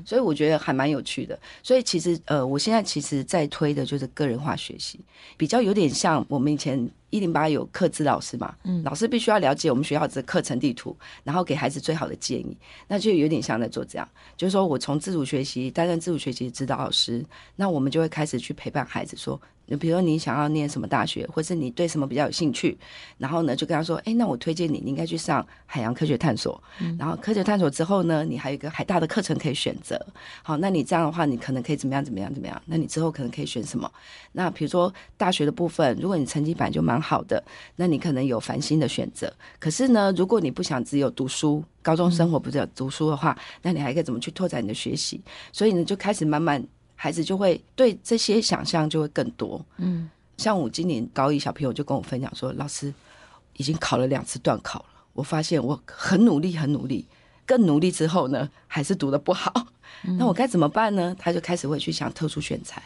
[0.05, 1.39] 所以我觉得还蛮有趣的。
[1.63, 4.99] 所以其实呃，我现在其实在推的就是个人化学习，
[5.37, 6.89] 比较有点像我们以前。
[7.11, 8.53] 一零八有课资老师嘛？
[8.63, 12.55] 嗯，老师必须要了解我们学校的课程地图，然后给孩子最好的建议。
[12.87, 17.25] 那就有点像在做这样，就是说我从自主学习担任自主学习指导老师，
[17.55, 19.41] 那我们就会开始去陪伴孩子说。
[19.69, 22.77] 就比如说你想要念什么大学，或是你对什么比较有兴趣，
[23.17, 26.61] 然后呢就跟他说，哎、欸，那我推荐你，你应该去上海洋科学探索。
[26.79, 29.99] 嗯、然后科学探索之后呢，你还有一个海大的课程可以选择。
[30.41, 32.61] 好，那你这样的话，你可能可以怎么样怎么样怎么样？
[32.65, 33.89] 那你之后可能可以选什么？
[34.31, 37.43] 那比如说大学的部分，如果你成绩本来就蛮好的，
[37.75, 39.31] 那你可能有繁星的选择。
[39.59, 45.21] 可是呢，如果你不想只有读书，高中生活不是有读书的话，那你还可以怎么去拓展你的学习？
[45.51, 46.65] 所以呢，就开始慢慢。
[47.01, 52.93] 孩子就会对这些想象就会更多，嗯，像我今年高一小朋友就跟我分享说，老师
[53.55, 57.07] 已经考了两次段考了，我发现我很努力，很努力，
[57.45, 59.67] 更努力之后呢，还是读的不好，
[60.19, 61.15] 那我该怎么办呢？
[61.17, 62.83] 他就开始会去想特殊选材，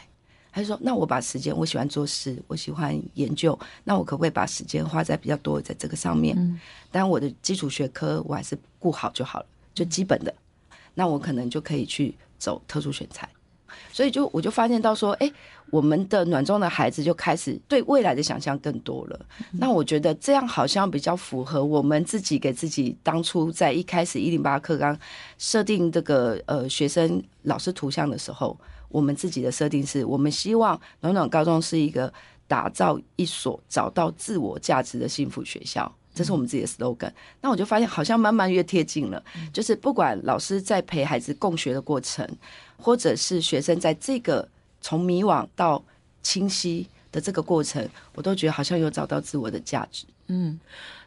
[0.52, 6.36] 他就说，那我把时间，我喜欢做事，我喜欢研究，那我可不可以把时间花在比较多在这个上面？
[6.38, 6.60] 嗯，
[6.92, 10.32] 但我的基础学科我还是顾好就好了，就基本的，
[10.94, 13.28] 那我可能就可以去走特殊选才。
[13.94, 15.32] 所以就我就发现到说，哎，
[15.70, 19.20] 我们的暖中的孩子就开始对未来的想象更多了。
[19.52, 24.98] 那我觉得这样好像比较符合我们自己给自己当初在一开始一零八课纲
[25.38, 32.12] 设定这个呃学生老师图像的时候，我们自己的设定是我们希望暖暖高中是一个
[32.48, 35.94] 打造一所找到自我价值的幸福学校。
[36.14, 39.22] 这是我们自己的 slogan，那我就发现好像慢慢越贴近了。
[39.52, 42.26] 就是不管老师在陪孩子共学的过程，
[42.78, 44.48] 或者是学生在这个
[44.80, 45.82] 从迷惘到
[46.22, 50.06] 清晰的这个过程，我都觉得好像有找到自我的价值。
[50.28, 50.58] 嗯，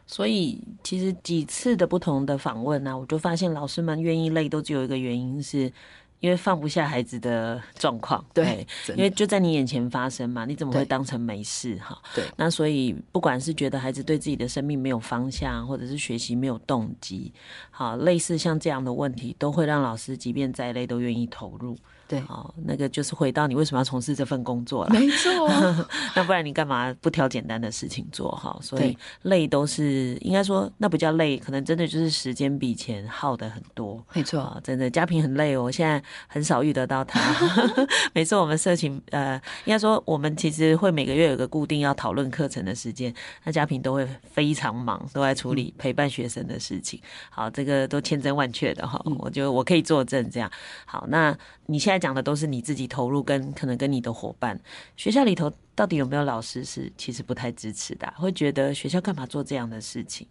[0.06, 5.72] 所以其实几次的不同的访问呢、啊，我就发现老师们愿意累，都只有一个原因是。
[6.20, 11.96] 因为放不下孩子的状况，对，因为就在你眼前发生嘛，你怎么会当成没事哈？
[12.14, 17.32] 对，那所以不管是觉得孩子对自己的生命没有方向，或者是学习没有动机，
[17.70, 21.76] 好，类似像这样的问题，都会让老师即便再累都愿意投入。
[22.08, 24.90] 对，好，那个就是回到你为什么要从事这份工作了？
[24.90, 25.46] 没错，
[26.16, 28.58] 那不然你干嘛不挑简单的事情做哈？
[28.62, 34.02] 所以累都是应该说那不叫累，可能真的就是时间比钱耗的很多。
[34.14, 37.20] 没错，真的家平很累哦，我现在很少遇得到他。
[38.14, 39.34] 每次我们社情呃，
[39.66, 46.98] 应该说我们其实会每个月有个固定要讨论课程的时间，那家平都会非常忙，都在处理陪伴学生的事情。
[47.28, 50.50] 好，这个都千真万确的哈，我觉得我可以作证这样。
[50.86, 51.97] 好，那你现在。
[51.98, 54.58] 讲的都是你自己投入，跟可能跟你的伙伴，
[54.96, 60.26] 学校里头到底有没有老师是其实不太支持的，会觉得学校干嘛做这样的事情？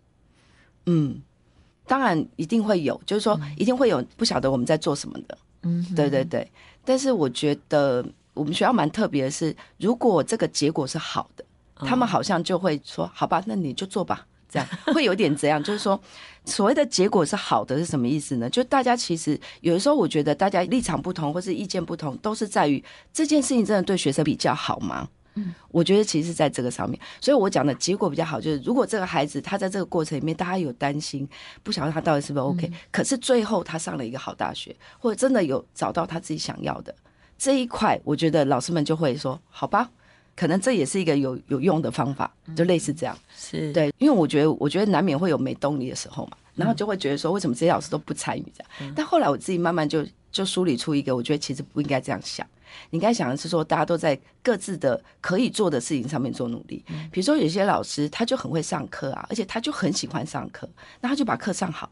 [0.85, 1.21] 嗯，
[1.85, 5.37] 当然一定会有，就是说一定会有不晓得我们在做什么的。
[5.63, 6.49] 嗯，对对对。
[6.85, 11.43] 但是我觉得我们学校蛮特别的是，如果这个结果是好的，
[11.75, 15.99] 他们好像就会说：“好吧，那你就做吧。”这样会有点这样，就是说，
[16.45, 18.49] 所谓的结果是好的是什么意思呢？
[18.49, 25.07] 就大家其实有的时候，我觉得大家立场不同或是意见不同，都是在于这件事情真的对学生比较好吗？
[25.35, 26.99] 嗯，我觉得其实是在这个上面。
[27.21, 31.27] 所以我讲的结果比较好，就是如果这个孩子他在这个过程里面，大家有担心，
[31.61, 36.95] 不晓得他到底是不是 OK，可是最后他上了一个好大学，或者真的有找到他自己想要的
[37.37, 39.91] 这一块，我觉得老师们就会说，好吧。
[40.37, 43.73] 可能这也是一个有有用的方法，就类似这样，是。
[43.73, 48.93] 对，因为我觉得，我觉得难免会有没动力的时候嘛，然后就会觉得说，为什么这些老师都不参与这样？
[48.95, 52.45] 但后来我自己慢慢就就梳理出一个，我觉得其实不应该这样想，
[52.91, 56.85] 你应该想的是说，大家都在各自的可以做的事情上面做努力。
[57.11, 60.69] 比如说有些老师他就很会上课啊，而且他就很喜欢上课，
[61.01, 61.91] 那他就把课上好。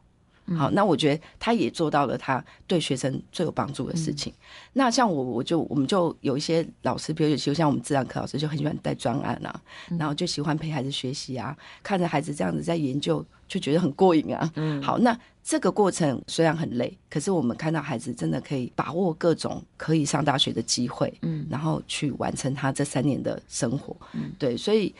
[0.54, 4.32] 好，那我觉得他也做到了他对学生最有帮助的事情。
[4.32, 4.38] 嗯、
[4.74, 14.52] 那像我，我就我们就有一些老师，比如就像我们自然课老师，就很喜欢带专案啊，嗯、然后就喜欢陪孩子学习啊，看着孩子这样子在研究，就觉得很过瘾啊。
[14.56, 24.94] 嗯，好，那这个过程虽然很累，可是我们看到孩子真的可以把握各种可以上大学的机会，嗯，然后去完成他这三年的生活，嗯，对，所以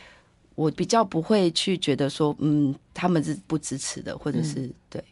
[0.56, 5.04] 我比较不会去觉得说，嗯，他们是不支持的，或者是、嗯、对。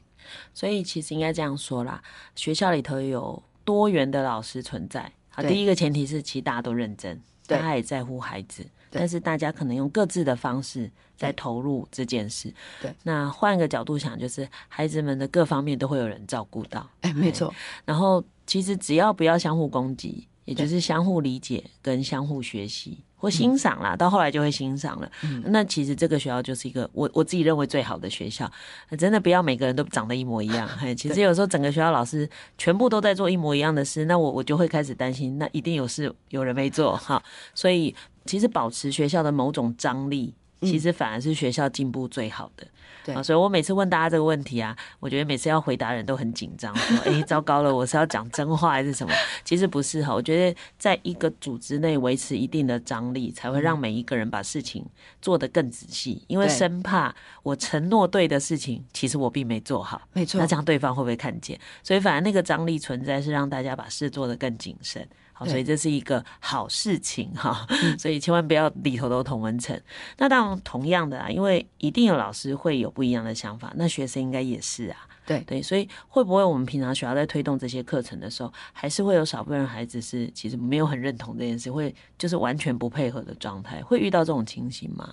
[0.52, 2.02] 所以其实应该这样说啦，
[2.34, 5.10] 学校里头有多元的老师存在。
[5.30, 12.54] 好，第一个前提是其实大家都认真，大家也在乎孩子，但是大家可能用各自的方式在投入这件事。
[12.80, 16.88] 对，那换一个角度想，就是孩子们的各方面都会有人照顾到。
[17.00, 17.52] 哎，没错。
[17.84, 23.02] 然后其实只要不要相互攻击，也就是相互理解跟相互学习。
[23.24, 25.10] 我欣赏啦，到后来就会欣赏了。
[25.22, 28.50] 嗯、那其实这个学校就是一个我我自己认为最好的学校。
[28.98, 30.68] 真的不要每个人都长得一模一样。
[30.78, 37.22] 嘿，其实有时候整个学校老师全部都在做一模一样的事，那我我就会开始担心，那一定有事有人没做哈。
[37.54, 37.94] 所以
[38.26, 42.66] 其实保持学校的某种张力，其实反而是学校进步最好的。
[43.04, 49.12] 对，所以我每次问大家这个问题啊，我觉得每次要回答人都很紧张，说：“哎，糟糕了，我是要讲真话还是什么？”
[49.44, 54.84] 其实不是哈，我觉得在一个组织内维持一定的张力，才会让每一个人把事情
[55.20, 61.60] 做得更仔细，因为生怕我承诺对的事情，其实我并没做好，没错，那这样对方会不会看见？
[61.82, 65.06] 所以反而那个张力存在，是让大家把事做得更谨慎。
[65.36, 67.66] 好，所以这是一个好事情哈，
[67.98, 69.78] 所以千万不要里头都同文层。
[70.16, 74.98] 那当然，同样的啊，因为一定有老师会有不一样的想法，那学生应该也是啊。
[75.26, 85.12] 对对，所以会不会我们平常学校在推动这些课程的时候，还是会有少部分孩子是其实没有很认同这件事，会就是完全不配合的状态，会遇到这种情形吗？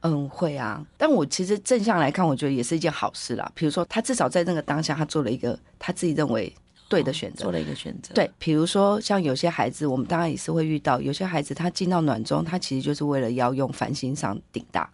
[0.00, 0.84] 嗯，会啊。
[0.96, 3.48] 但我其实正向来看，我觉得也是一件好事啦。
[3.54, 6.52] 比如说，他至少在那个当下，他做了一个他自己认为。
[6.92, 8.12] 对的选择，做了一个选择。
[8.12, 14.86] 对，比如说像有些孩子，我们当然也是会遇到，有些孩子他进到暖中，他其实就是为了要用繁星上顶大，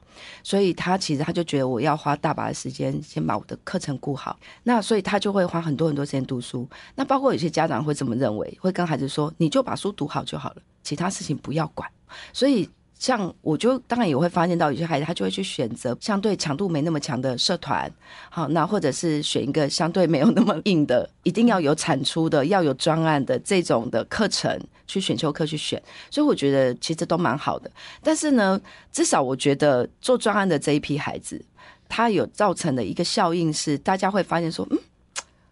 [0.45, 6.69] 所以他其实他就觉得我要花大把的时间先把我的课程顾好，那所以他就会花很多很多时间读书。
[6.95, 11.91] 那包括有些家长会这么认为，会跟孩子说，你就把书读好就好了，其他事情不要管。
[12.33, 12.71] 所以。
[12.99, 17.91] 像我就当然也会发现到有些孩子他就会去选择相对强度没那么强的社团，
[18.29, 25.81] 好，那或者是选一个相对没有那么硬的，一定要有产出的，要有专案的这种的课程去选修课去选，
[26.11, 27.71] 所以我觉得其实都蛮好的。
[28.03, 31.41] 但是呢，至少我觉得做专案的这一批孩子，
[31.89, 34.79] 他有造成的一个效应是，大家会发现说，嗯，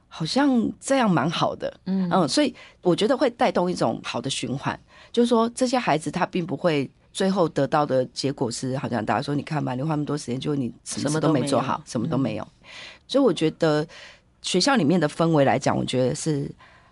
[0.09, 4.77] 好像这样蛮好的，嗯嗯，所以我觉得会带动一种好的循环，
[5.13, 6.91] 就是说这些孩子他并不会。
[7.17, 12.47] 最后得到的结果是，好像大家说，你看吧，你花那么多时间，就你什么都没做好，什么都没有。
[13.09, 13.87] 所以我觉得
[14.43, 16.47] 学校里面的氛围来讲，我觉得是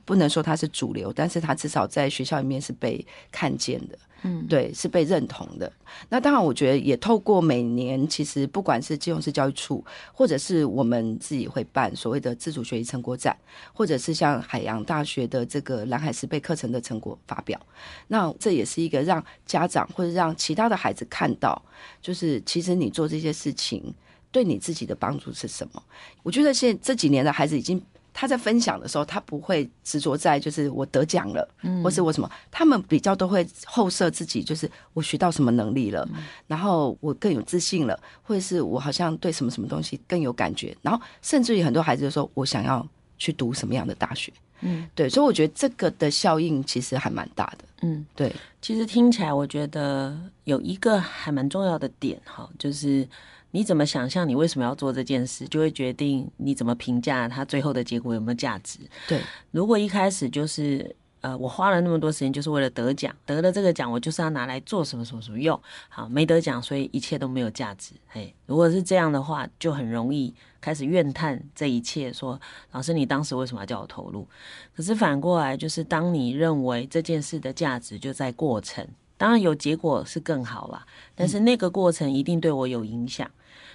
[0.07, 3.99] 不能说它是主流，但是它至少在学校里面是被看见的。
[4.27, 5.71] 嗯，对，是被认同的。
[6.09, 9.85] 那当然，我觉得也透过每年，其实不管是基隆市教育处，
[10.15, 13.37] 或者是我们自己会办所谓的自主学习成果展，
[13.75, 17.61] 或者是像海洋大学的这个蓝海十倍课程的成果发表，
[18.09, 21.63] 那这也是一个让家长或者让其他的孩子看到，
[22.01, 23.93] 就是其实你做这些事情
[24.33, 25.83] 对你自己的帮助是什么。
[26.23, 27.81] 我觉得现这几年的孩子已经。
[28.17, 42.87] 他在分享的时候，他不会执着在就是我得奖了，嗯，或是我什么，他们比较都会后设自己，就是我学到什么能力了，嗯，然后我更有自信了，或者是我好像对什么什么东西更有感觉，然后甚至于很多孩子就说我想要
[43.19, 53.09] 去读什么样的大学，嗯，对，所以我觉得这个的效应其实还蛮大的，嗯，对，其实听起来我觉得有一个还蛮重要的点哈，就是。
[53.55, 54.29] 你怎么想象？
[54.29, 58.81] 你为什么要做这件事，就会决定你怎么评价它最后的结果有没有价值。
[59.07, 59.21] 对，
[59.53, 65.59] 如果一开始就是呃，我花了那么多时间就是为了得奖，得了这个奖，我就是要拿来做什么什么什么用。
[65.89, 67.93] 好，没得奖，所以一切都没有价值。
[68.09, 72.39] 嘿，如果是这样的话，就很容易开始怨叹这一切，说
[72.73, 74.27] 老师，你当时为什么要叫我投入？
[74.75, 78.85] 可是反过来，就是当你认为这件事的价值就在过程，
[79.17, 83.31] 当然有结果是更好啦，但是那个过程一定对我有影响。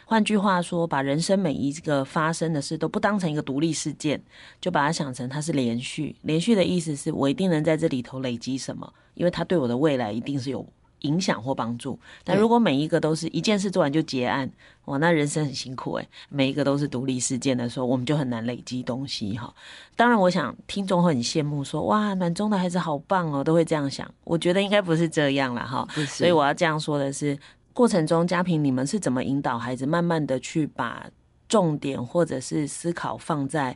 [0.10, 4.20] 换句话说，把人生每一个发生的事都不当成一个独立事件，
[4.60, 6.16] 就把它想成它是连续。
[6.24, 10.66] 连续的意思是我一定能在这里头累积什么，因为它对我的未来一定是有
[11.02, 12.00] 影响或帮助。
[12.24, 14.52] 但如果每一个都是一件事做完就结案，
[14.86, 16.10] 哇，那人生很辛苦诶。
[16.30, 19.54] 每一个都是独立事件的时候，我们就很难累积东西哈。
[19.96, 24.12] 当然，我想听众会很羡慕说，哇，暖中的孩子好棒哦，都会这样想。
[24.24, 25.88] 我觉得应该不是这样啦哈。
[26.08, 27.38] 所以我要这样说的是。
[27.80, 31.10] 过程中，家平，你们是怎么引导孩子慢慢的去把
[31.48, 33.74] 重点或者是思考放在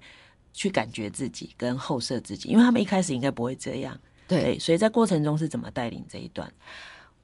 [0.52, 3.98] 去感觉自己跟后设自己，因为他们一开始应该不会这样。
[4.28, 6.52] 对，对，所以在过程中是怎么带领这一段？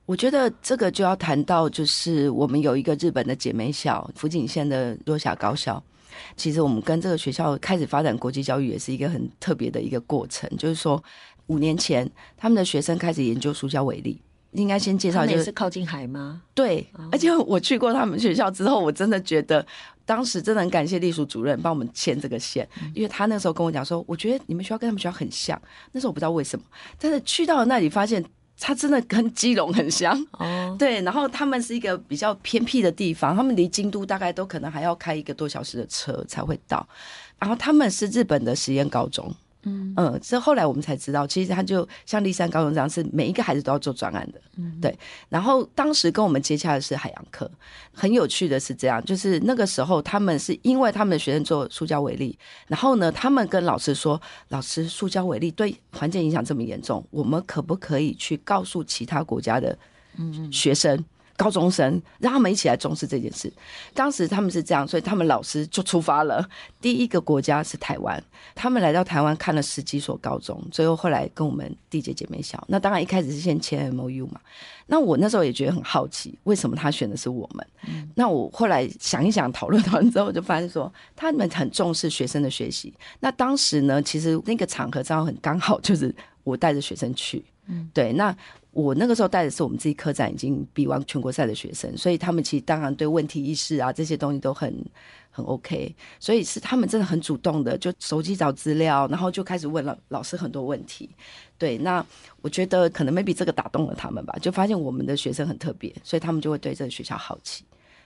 [0.05, 5.83] 我觉得这个就要谈到，就是我们有一个日本的姐妹校，福井县的若霞高校。
[6.37, 10.49] 其实我们跟这个学校开始发展国际教育，也是一个很特别的一个过程。
[10.55, 11.03] 就是说，
[11.47, 14.17] 五年前他们的学生开始研究塑胶微粒，
[14.51, 16.41] 应该先介绍，就是是靠近海吗？
[16.53, 19.65] 对，而且我去过他们学校之后，我真的觉得
[20.05, 25.59] 当时真的很感谢隶属主任帮我们牵这个线，因为他那时候跟我讲说，我觉得你们学校跟他们学校很像。
[25.91, 26.65] 那时候我不知道为什么，
[26.99, 28.23] 但是去到了那里发现。
[28.61, 36.85] 它真的跟基隆很像哦，对，然后他们是一个比较偏僻的地方，他们离京都大概都可能还要开一个多小时的车才会到，
[37.37, 39.33] 然后他们是日本的实验高中。
[39.63, 44.39] 嗯嗯，这后来我们才知道，其实他就像立山高中这样，是每一个孩子都要做专案的。
[44.55, 44.97] 嗯，对。
[45.27, 47.49] 然后当时跟我们接洽的是海洋科，
[47.93, 52.37] 很有趣的是这样，就是那个时候他们是因为他们的学生做塑胶微粒，
[52.67, 59.77] 然后呢，他们跟老师说，老师，塑胶微粒对环境影响这么严重，我们可不可以去告诉其他国家的
[60.51, 61.03] 学生？
[61.39, 63.49] 高中生让他们一起来重视这件事。
[63.93, 66.45] 当时他们是这样，所以他们老师就出发了。
[66.81, 68.21] 第一个国家是台湾，
[68.53, 72.61] 他们来到台湾看了十几所高中，最后后来跟我们缔结姐妹校。
[72.67, 74.41] 那当然一开始是先签 MOU 嘛。
[74.85, 77.65] 那我那时候也觉得很好奇，为什么他选的是我们？
[77.87, 82.93] 嗯、那我后来想一想，讨论完之后就发现说，他们很重视学生的学习。
[83.21, 86.13] 那当时呢，其实那个场合正好很刚好，就是
[86.43, 87.45] 我带着学生去。
[87.67, 88.35] 嗯，对，那。
[88.71, 94.73] 我那个时候带的是我们自己科展已经比完全国赛的学生，所以他们其实当然对问题意识啊这些东西都很
[95.31, 101.09] 很 OK，所以是他们真的很主动的，就手机找资料，然后就开始问了老师很多问题。
[101.57, 102.05] 对，那
[102.41, 107.65] 我觉得可能 maybe 这个打动了他们吧，就发现我们的学生很特别，所以他们就会对这个学校好奇。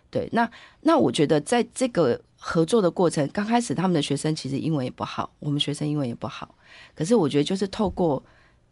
[0.10, 0.50] 对，那
[0.80, 6.56] 那我觉得在这个合作的过程，刚开始他们的学生其实英文也不好，我们学生英文也不好，
[6.96, 8.24] 可是我觉得就是透过，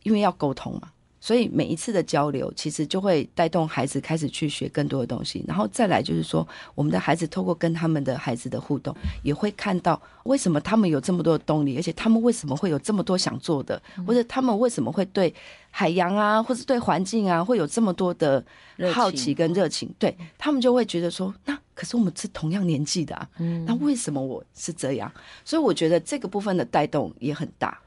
[0.03, 0.89] 因为要沟通嘛。
[1.21, 15.31] 所以每一次的交流，其实就会带动孩子开始去学更多的东西，然后再来就是说，我们的孩子透过跟他们的孩子的互动，也会看到为什么他们有这么多的动力，而且他们为什么会有这么多想做的，或者他们为什么会对
[15.69, 18.43] 海洋啊，或者对环境啊，会有这么多的
[18.91, 23.29] 好奇跟热情，对他们就会觉得说，那可是我们是同样年纪的啊，
[23.67, 25.11] 那为什么我是这样？
[25.45, 27.79] 所以我觉得这个部分的带动也很大。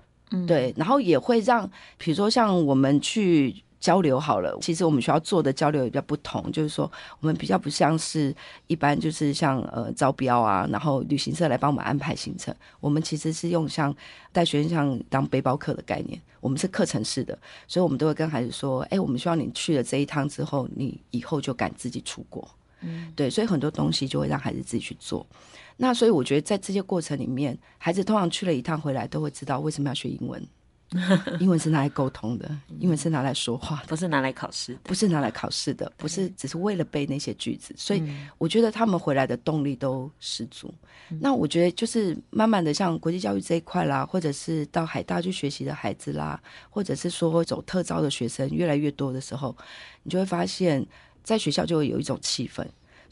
[0.46, 8.34] 对，然后也会让，比如说像我们去交流好了，其实我们需要做的交流也比较不同，就是说我们比较不像是
[8.66, 13.94] 一般，就是像呃招标啊，然后旅行社来帮我们安排行程，我们其实是用像
[14.32, 22.48] 带学生像当背包客的概念，我们是课程式的，所以我们都会跟孩子说，哎，我们希望你去了这一趟之后，你以后就敢自己出国，
[22.80, 25.24] 嗯，对，所以很多东西就会让孩子自己去做。
[25.76, 30.46] 那所以我觉得在这些过程里面，孩子通常去了一趟回来，都会知道为什么要学英文。
[31.40, 32.48] 英文是拿来沟通的，
[32.78, 37.74] 英文是拿来说话，不是拿来考试，不是拿来考试的，不是只是为了背那些句子。
[37.76, 38.02] 所以
[38.38, 40.72] 我觉得他们回来的动力都十足。
[41.20, 49.56] 那我觉得就是慢慢的，像国际教育这一块啦，或者是到海大去学习的孩子啦，或者是说走特招的学生越来越多的时候，
[50.04, 50.86] 你就会发现，
[51.24, 52.64] 在学校就会有一种气氛。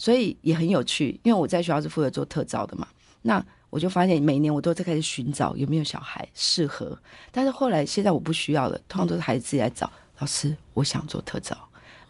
[0.02, 2.88] 所以也很有趣，因为我在学校是负责做特招的嘛，
[3.22, 3.40] 那
[3.70, 6.98] 我就发现每年我都在开始寻找有没有小孩适合，
[7.30, 9.88] 但是后来现在我不需要了，通常都是孩子自己来找
[10.18, 11.56] 老师，我想做特招，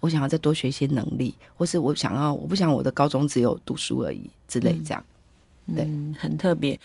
[0.01, 5.05] 我想要再多学一些能力，或是我想要我不想我的高中只有读书而已之类这样，
[5.67, 6.81] 嗯、对、嗯，很特别，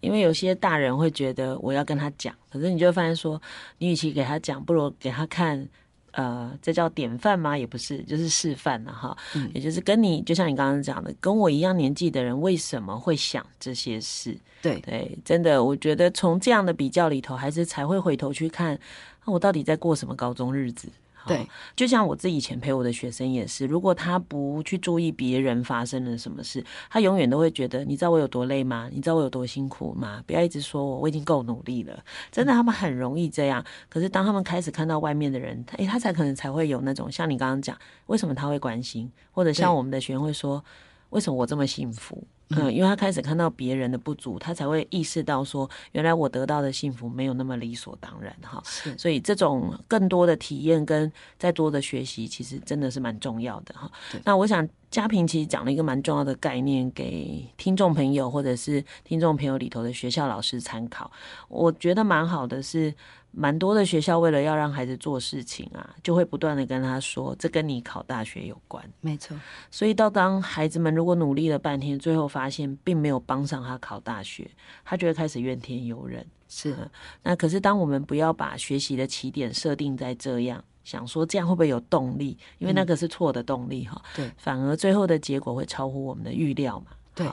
[0.00, 3.38] 因为有些大人会觉得我要跟他讲，可是你就会发现说，
[3.76, 5.68] 你与其给他讲，不如给他看。
[6.16, 7.56] 呃，这叫典范吗？
[7.56, 9.16] 也不是，就是示范了哈。
[9.34, 14.34] 嗯，也就是跟你，就像你刚刚讲的，跟我一样年纪的人，为什么会想这些事？
[14.62, 18.78] 对对，真的，我觉得从这样的比较里头，还是才会回头去看，
[19.26, 20.88] 我到底在过什么高中日子。
[21.28, 28.88] 对，就像我自己以前陪我的学生也是，如果他不去注意别人发生了什么事，他永远都会觉得，你知道我有多累吗？
[28.92, 30.22] 你知道我有多辛苦吗？
[30.26, 32.02] 不要一直说我，我已经够努力了。
[32.30, 33.64] 真的，他们很容易这样。
[33.88, 40.64] 可是当他们开始看到外面的人，他才可能才会有那种像你刚刚讲，为什么他会关心，或者像我们的学员会说，
[41.10, 42.22] 为什么我这么幸福？
[42.50, 48.62] 嗯，因为他开始看到别人的不足，他才会意识到说，原来我得到的幸福没有那么理所当然哈。
[48.64, 53.90] 是，所以这种更多的体验跟再多的学习，其实真的是蛮重要的哈。
[54.24, 61.10] 那我想嘉平其实讲了一个蛮重要的概念给听众朋友，或者是听众朋友里头的学校老师参考。
[61.48, 62.94] 我觉得蛮好的是，
[63.32, 68.82] 蛮多的学校为了要让孩子做事情啊，就会不断的跟他说，这跟你考大学有关。
[69.00, 69.36] 没错。
[69.70, 74.48] 所以到当孩子们如果努力了半天，最后发现并没有帮上他考大学，
[74.84, 76.24] 他就会开始怨天尤人。
[76.48, 76.74] 是。
[77.22, 80.64] 那可是当我们不要把学习的起点设定在这样。
[80.86, 82.38] 想说这样会不会有动力？
[82.58, 84.24] 因为那个是错的动力哈、嗯。
[84.24, 86.92] 对，反而最后的结果会超乎我们的预料嘛。
[87.12, 87.28] 对。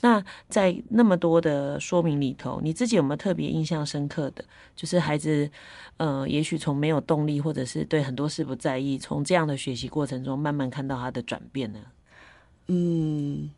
[0.00, 4.44] 那在那么多的说明里头，你自己有没有特别印象深刻的？
[4.74, 5.48] 就是孩子，
[5.98, 11.78] 呃，也许从没有动力，或者是对很多事不在意，从这样的学习过程中慢慢看到他的转变呢？
[12.66, 13.52] 嗯，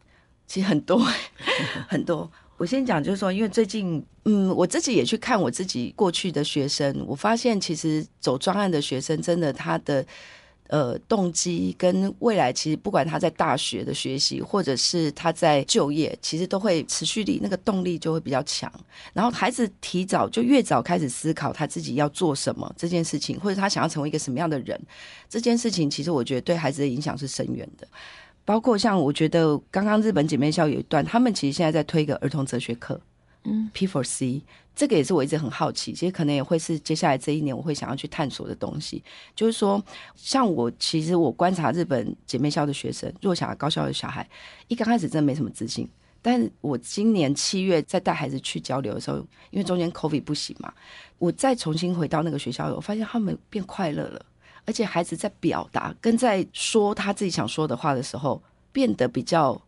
[0.46, 1.00] 其实很多，
[1.88, 2.30] 很多。
[2.58, 10.04] 我先讲，就是说，因为最近，嗯，我自己也去看我自己过去的学生，我发现其实走专案的学生，真的他的
[10.66, 18.70] 呃动机跟未来，其实不管他在大学的学习，或者是他在就业，其实都会持续力，那个动力就会比较强。
[19.12, 24.76] 然后孩子提早就越早开始思考他自己要做什么这件事情，或者他想要成为一个什么样的人，
[25.28, 27.86] 这件事情，其实我觉得对孩子的影响是深远的。
[28.48, 32.98] 包括像我觉得刚刚日本姐妹校有一段，他们其实现在在推一个儿童哲学课，
[33.44, 34.40] 嗯，P for C，
[34.74, 39.04] 这个也是我一直很好奇，其实可能也会是接下来这一年我会想要去探索的东西。
[39.36, 39.84] 就是说，
[40.16, 44.26] 像我其实我观察日本姐妹校的学生，弱小高校的小孩，
[44.68, 45.86] 一刚开始真的没什么自信，
[46.22, 49.18] 但是我今年七月在带孩子去交流的时候，
[49.50, 50.72] 因为中间 COVID 不行嘛，
[51.18, 54.24] 我再重新回到那个学校，我发现他们变快乐了。
[54.68, 59.58] 而且孩子在表达跟在说他自己想说的话的时候，变得比较，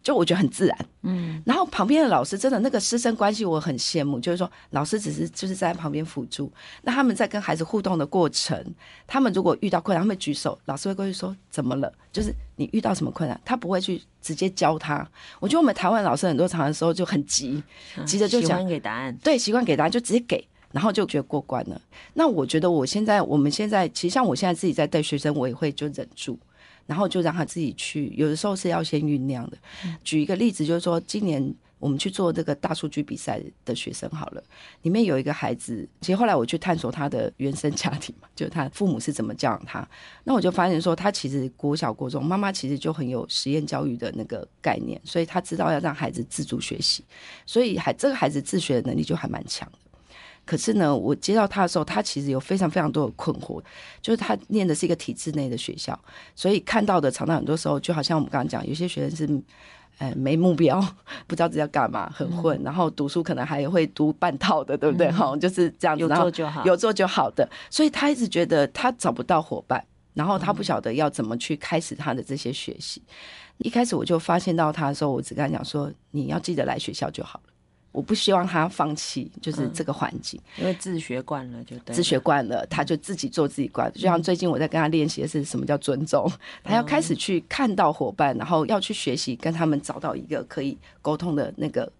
[0.00, 0.78] 就我觉得很自然。
[1.02, 6.48] 嗯，然后旁边的老师真的那个师生关系我很羡慕，就是说老师只是就是在旁边辅助，
[6.82, 8.64] 那他们在跟孩子互动的过程，
[9.08, 11.92] 他们如果遇到困难，他们举手，老师会过去说怎么了？
[12.12, 15.04] 就是你遇到什么困难，他不会去直接教他。
[15.40, 17.60] 我觉得我们台湾老师很多场的时候就很急，
[18.06, 20.46] 急着就想给答案，对，习惯给答案就直接给。
[20.74, 21.80] 然后就觉得过关了。
[22.14, 26.36] 那我觉得我现在，我们现在其实像我现在自己在带学生，我也会就忍住，
[26.84, 28.12] 然后就让他自己去。
[28.16, 29.56] 有的时候是要先酝酿的。
[30.02, 34.42] 举一个例子，就是说今年我们去做这个大数据比赛的学生好了，
[34.82, 39.88] 里面有一个孩子，其实后来我去探索他的原生家庭嘛， 就他父母是怎么教养他。
[40.24, 47.04] 那我就发现说，他其实国小国中，妈妈其实就很有实验教育的那个概念，所以他知道要让孩子自主学习，
[47.46, 49.78] 所以还这个孩子自学的能力就还蛮强的。
[50.46, 53.62] 可是呢，我接到他的时候，他其实有非常非常多的困惑，
[54.02, 55.98] 就是他念的是一个体制内的学校，
[56.34, 59.42] 所以看到的常常很多时候，就好像我们刚刚讲，有些学生是，
[59.98, 60.80] 呃，没目标，
[61.26, 65.10] 不知道自己要干嘛，很混，然后读书可能还会读半套的，对不对？
[65.10, 69.82] 哈、嗯，就是这样子，有做就好，有做就好的，所以他一直觉得他找不到伙伴，
[70.12, 73.00] 然后他不晓得要怎么去开始他的这些学习。
[73.58, 77.53] 一开始我就发现到他的时候，我只跟他讲说，你要记得来学校就好了。
[77.94, 83.90] 我不希望他放弃，就是这个环境，嗯，因为自学惯了就对，自学惯了，他就自己做自己惯。
[83.92, 86.28] 就像最近我在跟他练习的是什么叫尊重，
[86.64, 91.90] 他要开始去看到伙伴，然后要去学习跟他们找到一个可以沟通的那个。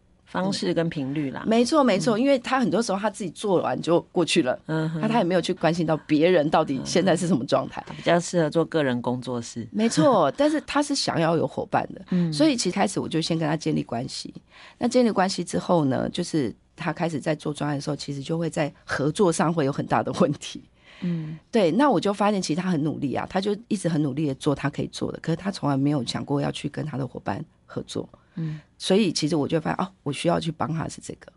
[0.42, 14.34] 方式跟频率啦，没错没错，因为他很多时候他自己做完就过去了，嗯，那他也没有去关心到别人到底现在是什么状态，比较适合做个人工作室，没错， 但是他是想要有伙伴的，嗯，所以其实开始我就先跟他建立关系，
[14.76, 20.60] 那建立关系之后呢，就是他开始在做专案的时候，其实就会在合作上会有很大的问题，
[21.02, 28.08] 嗯，对，那我就发现其实他很努力啊，他就一直很努力的做他可以做的，可是他从来没有想过要去跟他的伙伴合作。
[28.36, 31.32] 嗯，所以其实我就发现哦，我需要去帮他是这个，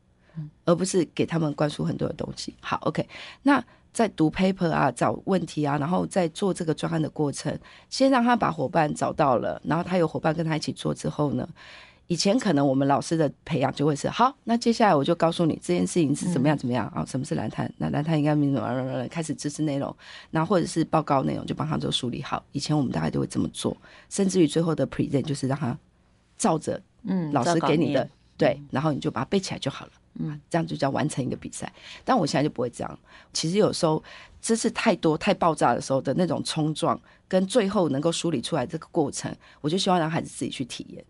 [0.65, 2.53] 而不是给他们灌输很多的东西。
[2.61, 3.07] 好，OK，
[3.43, 7.57] 那在读 paper 啊、找问题啊，然后在做这个专案的过程，
[7.89, 11.47] 先让他把伙伴找到了，然后他有伙伴跟他一起做之后呢，
[12.05, 17.71] 以前可能我们老师的培养就会是好，那接下来我就告诉你这件事情是怎么样怎么样啊、嗯哦，什么是蓝碳？
[17.77, 19.95] 那蓝碳应该怎么怎么开始知识内容，
[20.29, 22.43] 然后或者是报告内容就帮他做梳理好。
[22.51, 23.75] 以前我们大概都会这么做，
[24.09, 25.75] 甚至于最后的 present 就是让他。
[26.37, 28.07] 照着，嗯，老师给你的，
[28.37, 31.71] 对，然后你就把它背起来就好了，嗯，这样就叫完成一个比赛。
[32.05, 32.99] 但我现在就不会这样。
[33.33, 34.03] 其实有时候
[34.41, 41.03] 知识太多、太爆炸的时候的那种冲撞，跟最后能够梳理出来这个过程，我就希望让孩子自己去体验。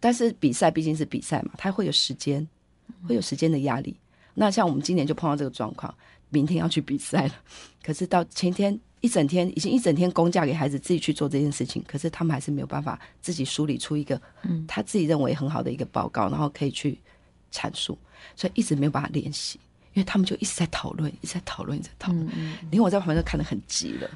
[0.00, 2.46] 但是比赛毕竟是比赛嘛，他会有时间，
[3.08, 3.96] 会有时间的压力。
[4.34, 5.94] 那像我们今年就碰到这个状况，
[6.30, 7.34] 明天要去比赛了，
[7.82, 8.78] 可是到前天。
[9.04, 16.98] 一整天已经一整天公假给孩子自己去做这件事情，可是他们还是没有办法自己梳理出一个嗯他自己认为很好的一个报告，然后可以去
[17.52, 17.98] 阐述，
[18.34, 19.60] 所以一直没有办法练习，
[19.92, 22.26] 因为他们就一直在讨论，一直在讨论，一直在讨论。
[22.70, 24.08] 因为我在旁边都看得很急了，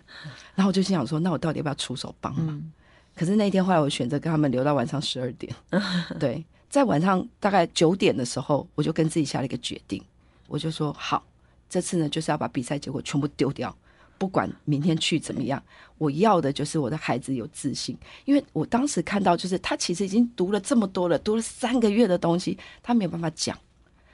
[0.55, 2.73] 然后我就心想说，那我到底要不要出手帮忙？
[3.15, 5.55] 可是那一天后来我选择跟他们留到晚上十二点。
[6.19, 10.03] 对，在晚上大概九点的时候，我就跟自己下了一个决定，
[10.47, 11.23] 我就说好，
[11.69, 13.77] 这次呢就是要把比赛结果全部丢掉。
[14.19, 15.63] 不管明天去怎么样，
[15.97, 17.97] 我要的就是我的孩子有自信。
[18.25, 23.57] 因为我当时看到，就是他其实已经读了这么多了，读了三个月的东西，他没有办法讲，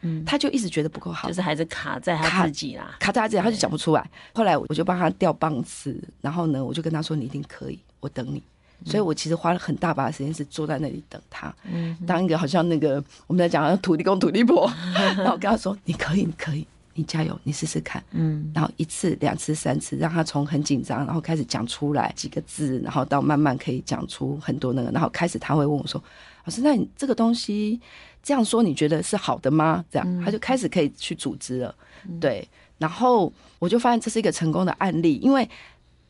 [0.03, 4.11] 嗯，他就一直觉得不够好，就是孩子卡在他自己啦，卡，卡在他自己，他就讲不出来。
[4.35, 8.43] 后来我就帮他调棒子，然后呢，我就跟他说：“你一定可以，我等你。”
[8.85, 14.71] 所以我其实花了很大把的时间是坐在那里等他，嗯，当一个好像那个我们在讲土地公、土地婆，
[15.17, 26.03] 然后我跟他说：“你可以，你可以。”你加油，你试试看，嗯，然后一次、两次、三次，让他从很紧张，然后开始讲出来几个字，然后到慢慢可以讲出很多那个，然后开始他会问我说
[26.45, 27.81] ：“老师，那你这个东西
[28.23, 31.75] 这样说，你觉得是好的吗？”这样他就开始可以去组织了，
[32.21, 32.49] 对。
[32.79, 35.49] 然后我就发现这是一个成功的案例，因为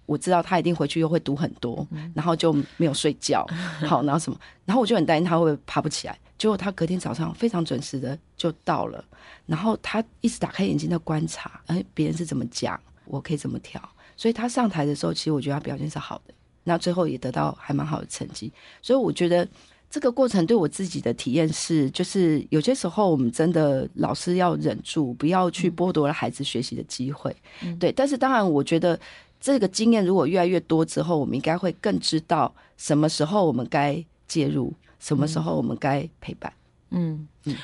[0.07, 3.47] 我知道他一定回去又会读很多，然后就没有睡觉，
[3.87, 6.18] 好，然后什么，然后我就很担心他会不会爬不起来。
[6.37, 9.05] 结果他隔天早上非常准时的就到了，
[9.47, 13.80] 然后他一直打开眼睛在观察，哎，别人是怎么讲，我可以怎么调，
[14.16, 19.49] 所以他上台的时候，其实我觉得他表现是好的，那最后也得到还蛮好的成绩，所以我觉得
[19.89, 28.99] 这个过程对我自己的体验是，就是有些时候我们真的老师要忍住，不要去剥夺了孩子学习的机会，嗯、对，但是当然我觉得
[29.41, 34.72] 这个经验如果越来越多之后，我们应该会更知道什么时候我们该介入。
[34.99, 36.53] 什么时候我们该陪伴？
[36.90, 37.57] 嗯嗯，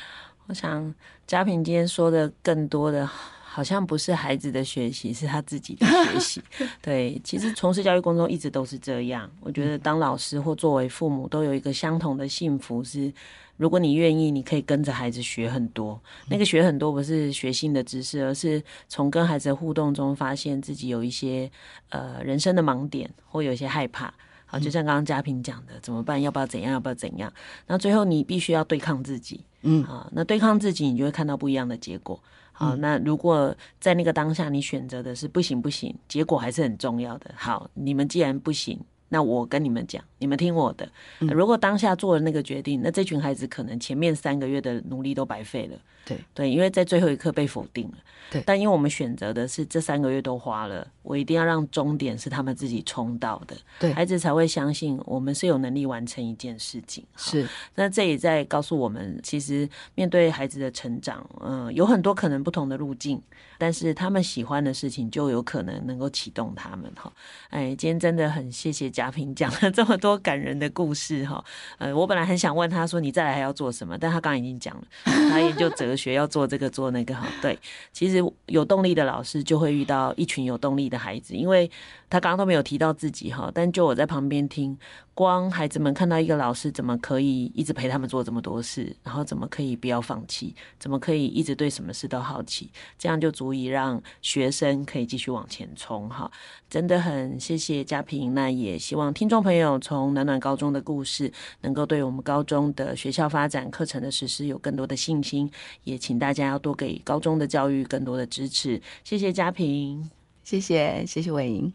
[0.46, 0.94] 我想
[1.26, 6.42] 嘉平今天说的更多的，好像不是孩子的学习，是他自己的学习。
[6.82, 9.30] 对，其实从事教育工作一直都是这样。
[9.40, 13.12] 我觉得当老师或作为父母都有一个相同的幸福是，
[13.56, 16.00] 如果你愿意，你可以跟着孩子学很多。
[16.28, 21.50] 那个学很多不是学新的知识，而是从跟孩子的互动中发现自己有一些
[21.90, 24.12] 呃人生的盲点，或有一些害怕。
[24.50, 26.20] 好，就像刚刚嘉平讲的，怎么办？
[26.20, 26.72] 要不要怎样？
[26.72, 27.32] 要不要怎样？
[27.68, 32.20] 那最后你必须要对抗自己，嗯，啊，那对抗自己，你就会看到不一样的结果。
[32.52, 37.30] 好，那如果在那个当下你选择的是不行不行，结果还是很重要的。
[37.36, 38.78] 好，你们既然不行。
[39.12, 40.88] 那我跟你们讲，你们听我的。
[41.18, 45.76] 如果当下做了那个决定，那这群孩子可能前面三个月的努力都白费了。
[46.06, 47.98] 对对，因为在最后一刻被否定了。
[48.30, 53.56] 对，但因为我们选择的是这三个月都花了，我一定要让终点是他们自己冲到的。
[53.78, 57.04] 对，孩子才会相信我们是有能力完成一件事情。
[57.16, 63.20] 是，那这也在告诉我们，其实面对孩子的成长，嗯、呃，有很多可能不同的路径，
[63.60, 66.90] 但是他们喜欢的事情就有可能能够启动他们。
[66.96, 67.12] 哈，
[67.50, 68.88] 哎，今天真的很谢谢。
[68.90, 71.44] 嘉平讲了这么多感人的故事哈，
[71.76, 77.28] 呃，我本来很想问他说，你再来还要做什么，但他刚刚已经讲了，他研究哲学要做这个做那个哈。
[77.42, 77.58] 对，
[77.92, 81.70] 其实有动力的老师就会遇到一群有动力的孩子，因为
[82.08, 84.78] 他刚刚都没有提到自己哈，但就我在旁边听。
[85.20, 96.32] 光孩子们看到一个老师怎么可以一直陪他们做这么多事，然后怎么可以不要放弃，怎么可以一直对什么事都好奇，这样就足以让学生可以继续往前冲哈。
[96.70, 105.50] 真的很谢谢嘉平，那也希望听众朋友从暖暖高中的故事，能够对我们高中的学校发展课程的实施有更多的信心，
[105.84, 108.80] 也请大家要多给高中的教育更多的支持。
[109.04, 110.08] 谢谢嘉平，
[110.42, 111.70] 谢谢谢谢伟莹。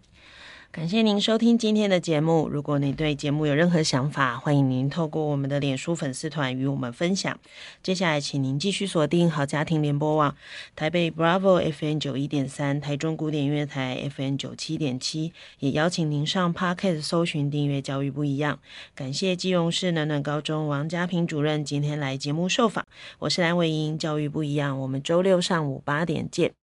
[0.75, 2.49] 感谢您收听今天的节目。
[2.49, 7.39] 如果你对节目有任何想法，欢迎您透过我们的脸书粉丝团与我们分享。
[7.81, 10.35] 接下来，请您继续锁定好家庭联播网
[10.75, 18.59] 台北 Bravo FM 九一点三、台中古典音乐台 FM 九七点七，也邀请您上 Podcast 搜寻订阅教育不一样。
[18.93, 22.85] 感谢基隆市暖暖高中王家平主任今天来节目受访。
[23.19, 26.64] 我是蓝伟莹，教育不一样，我们周六上午八点见。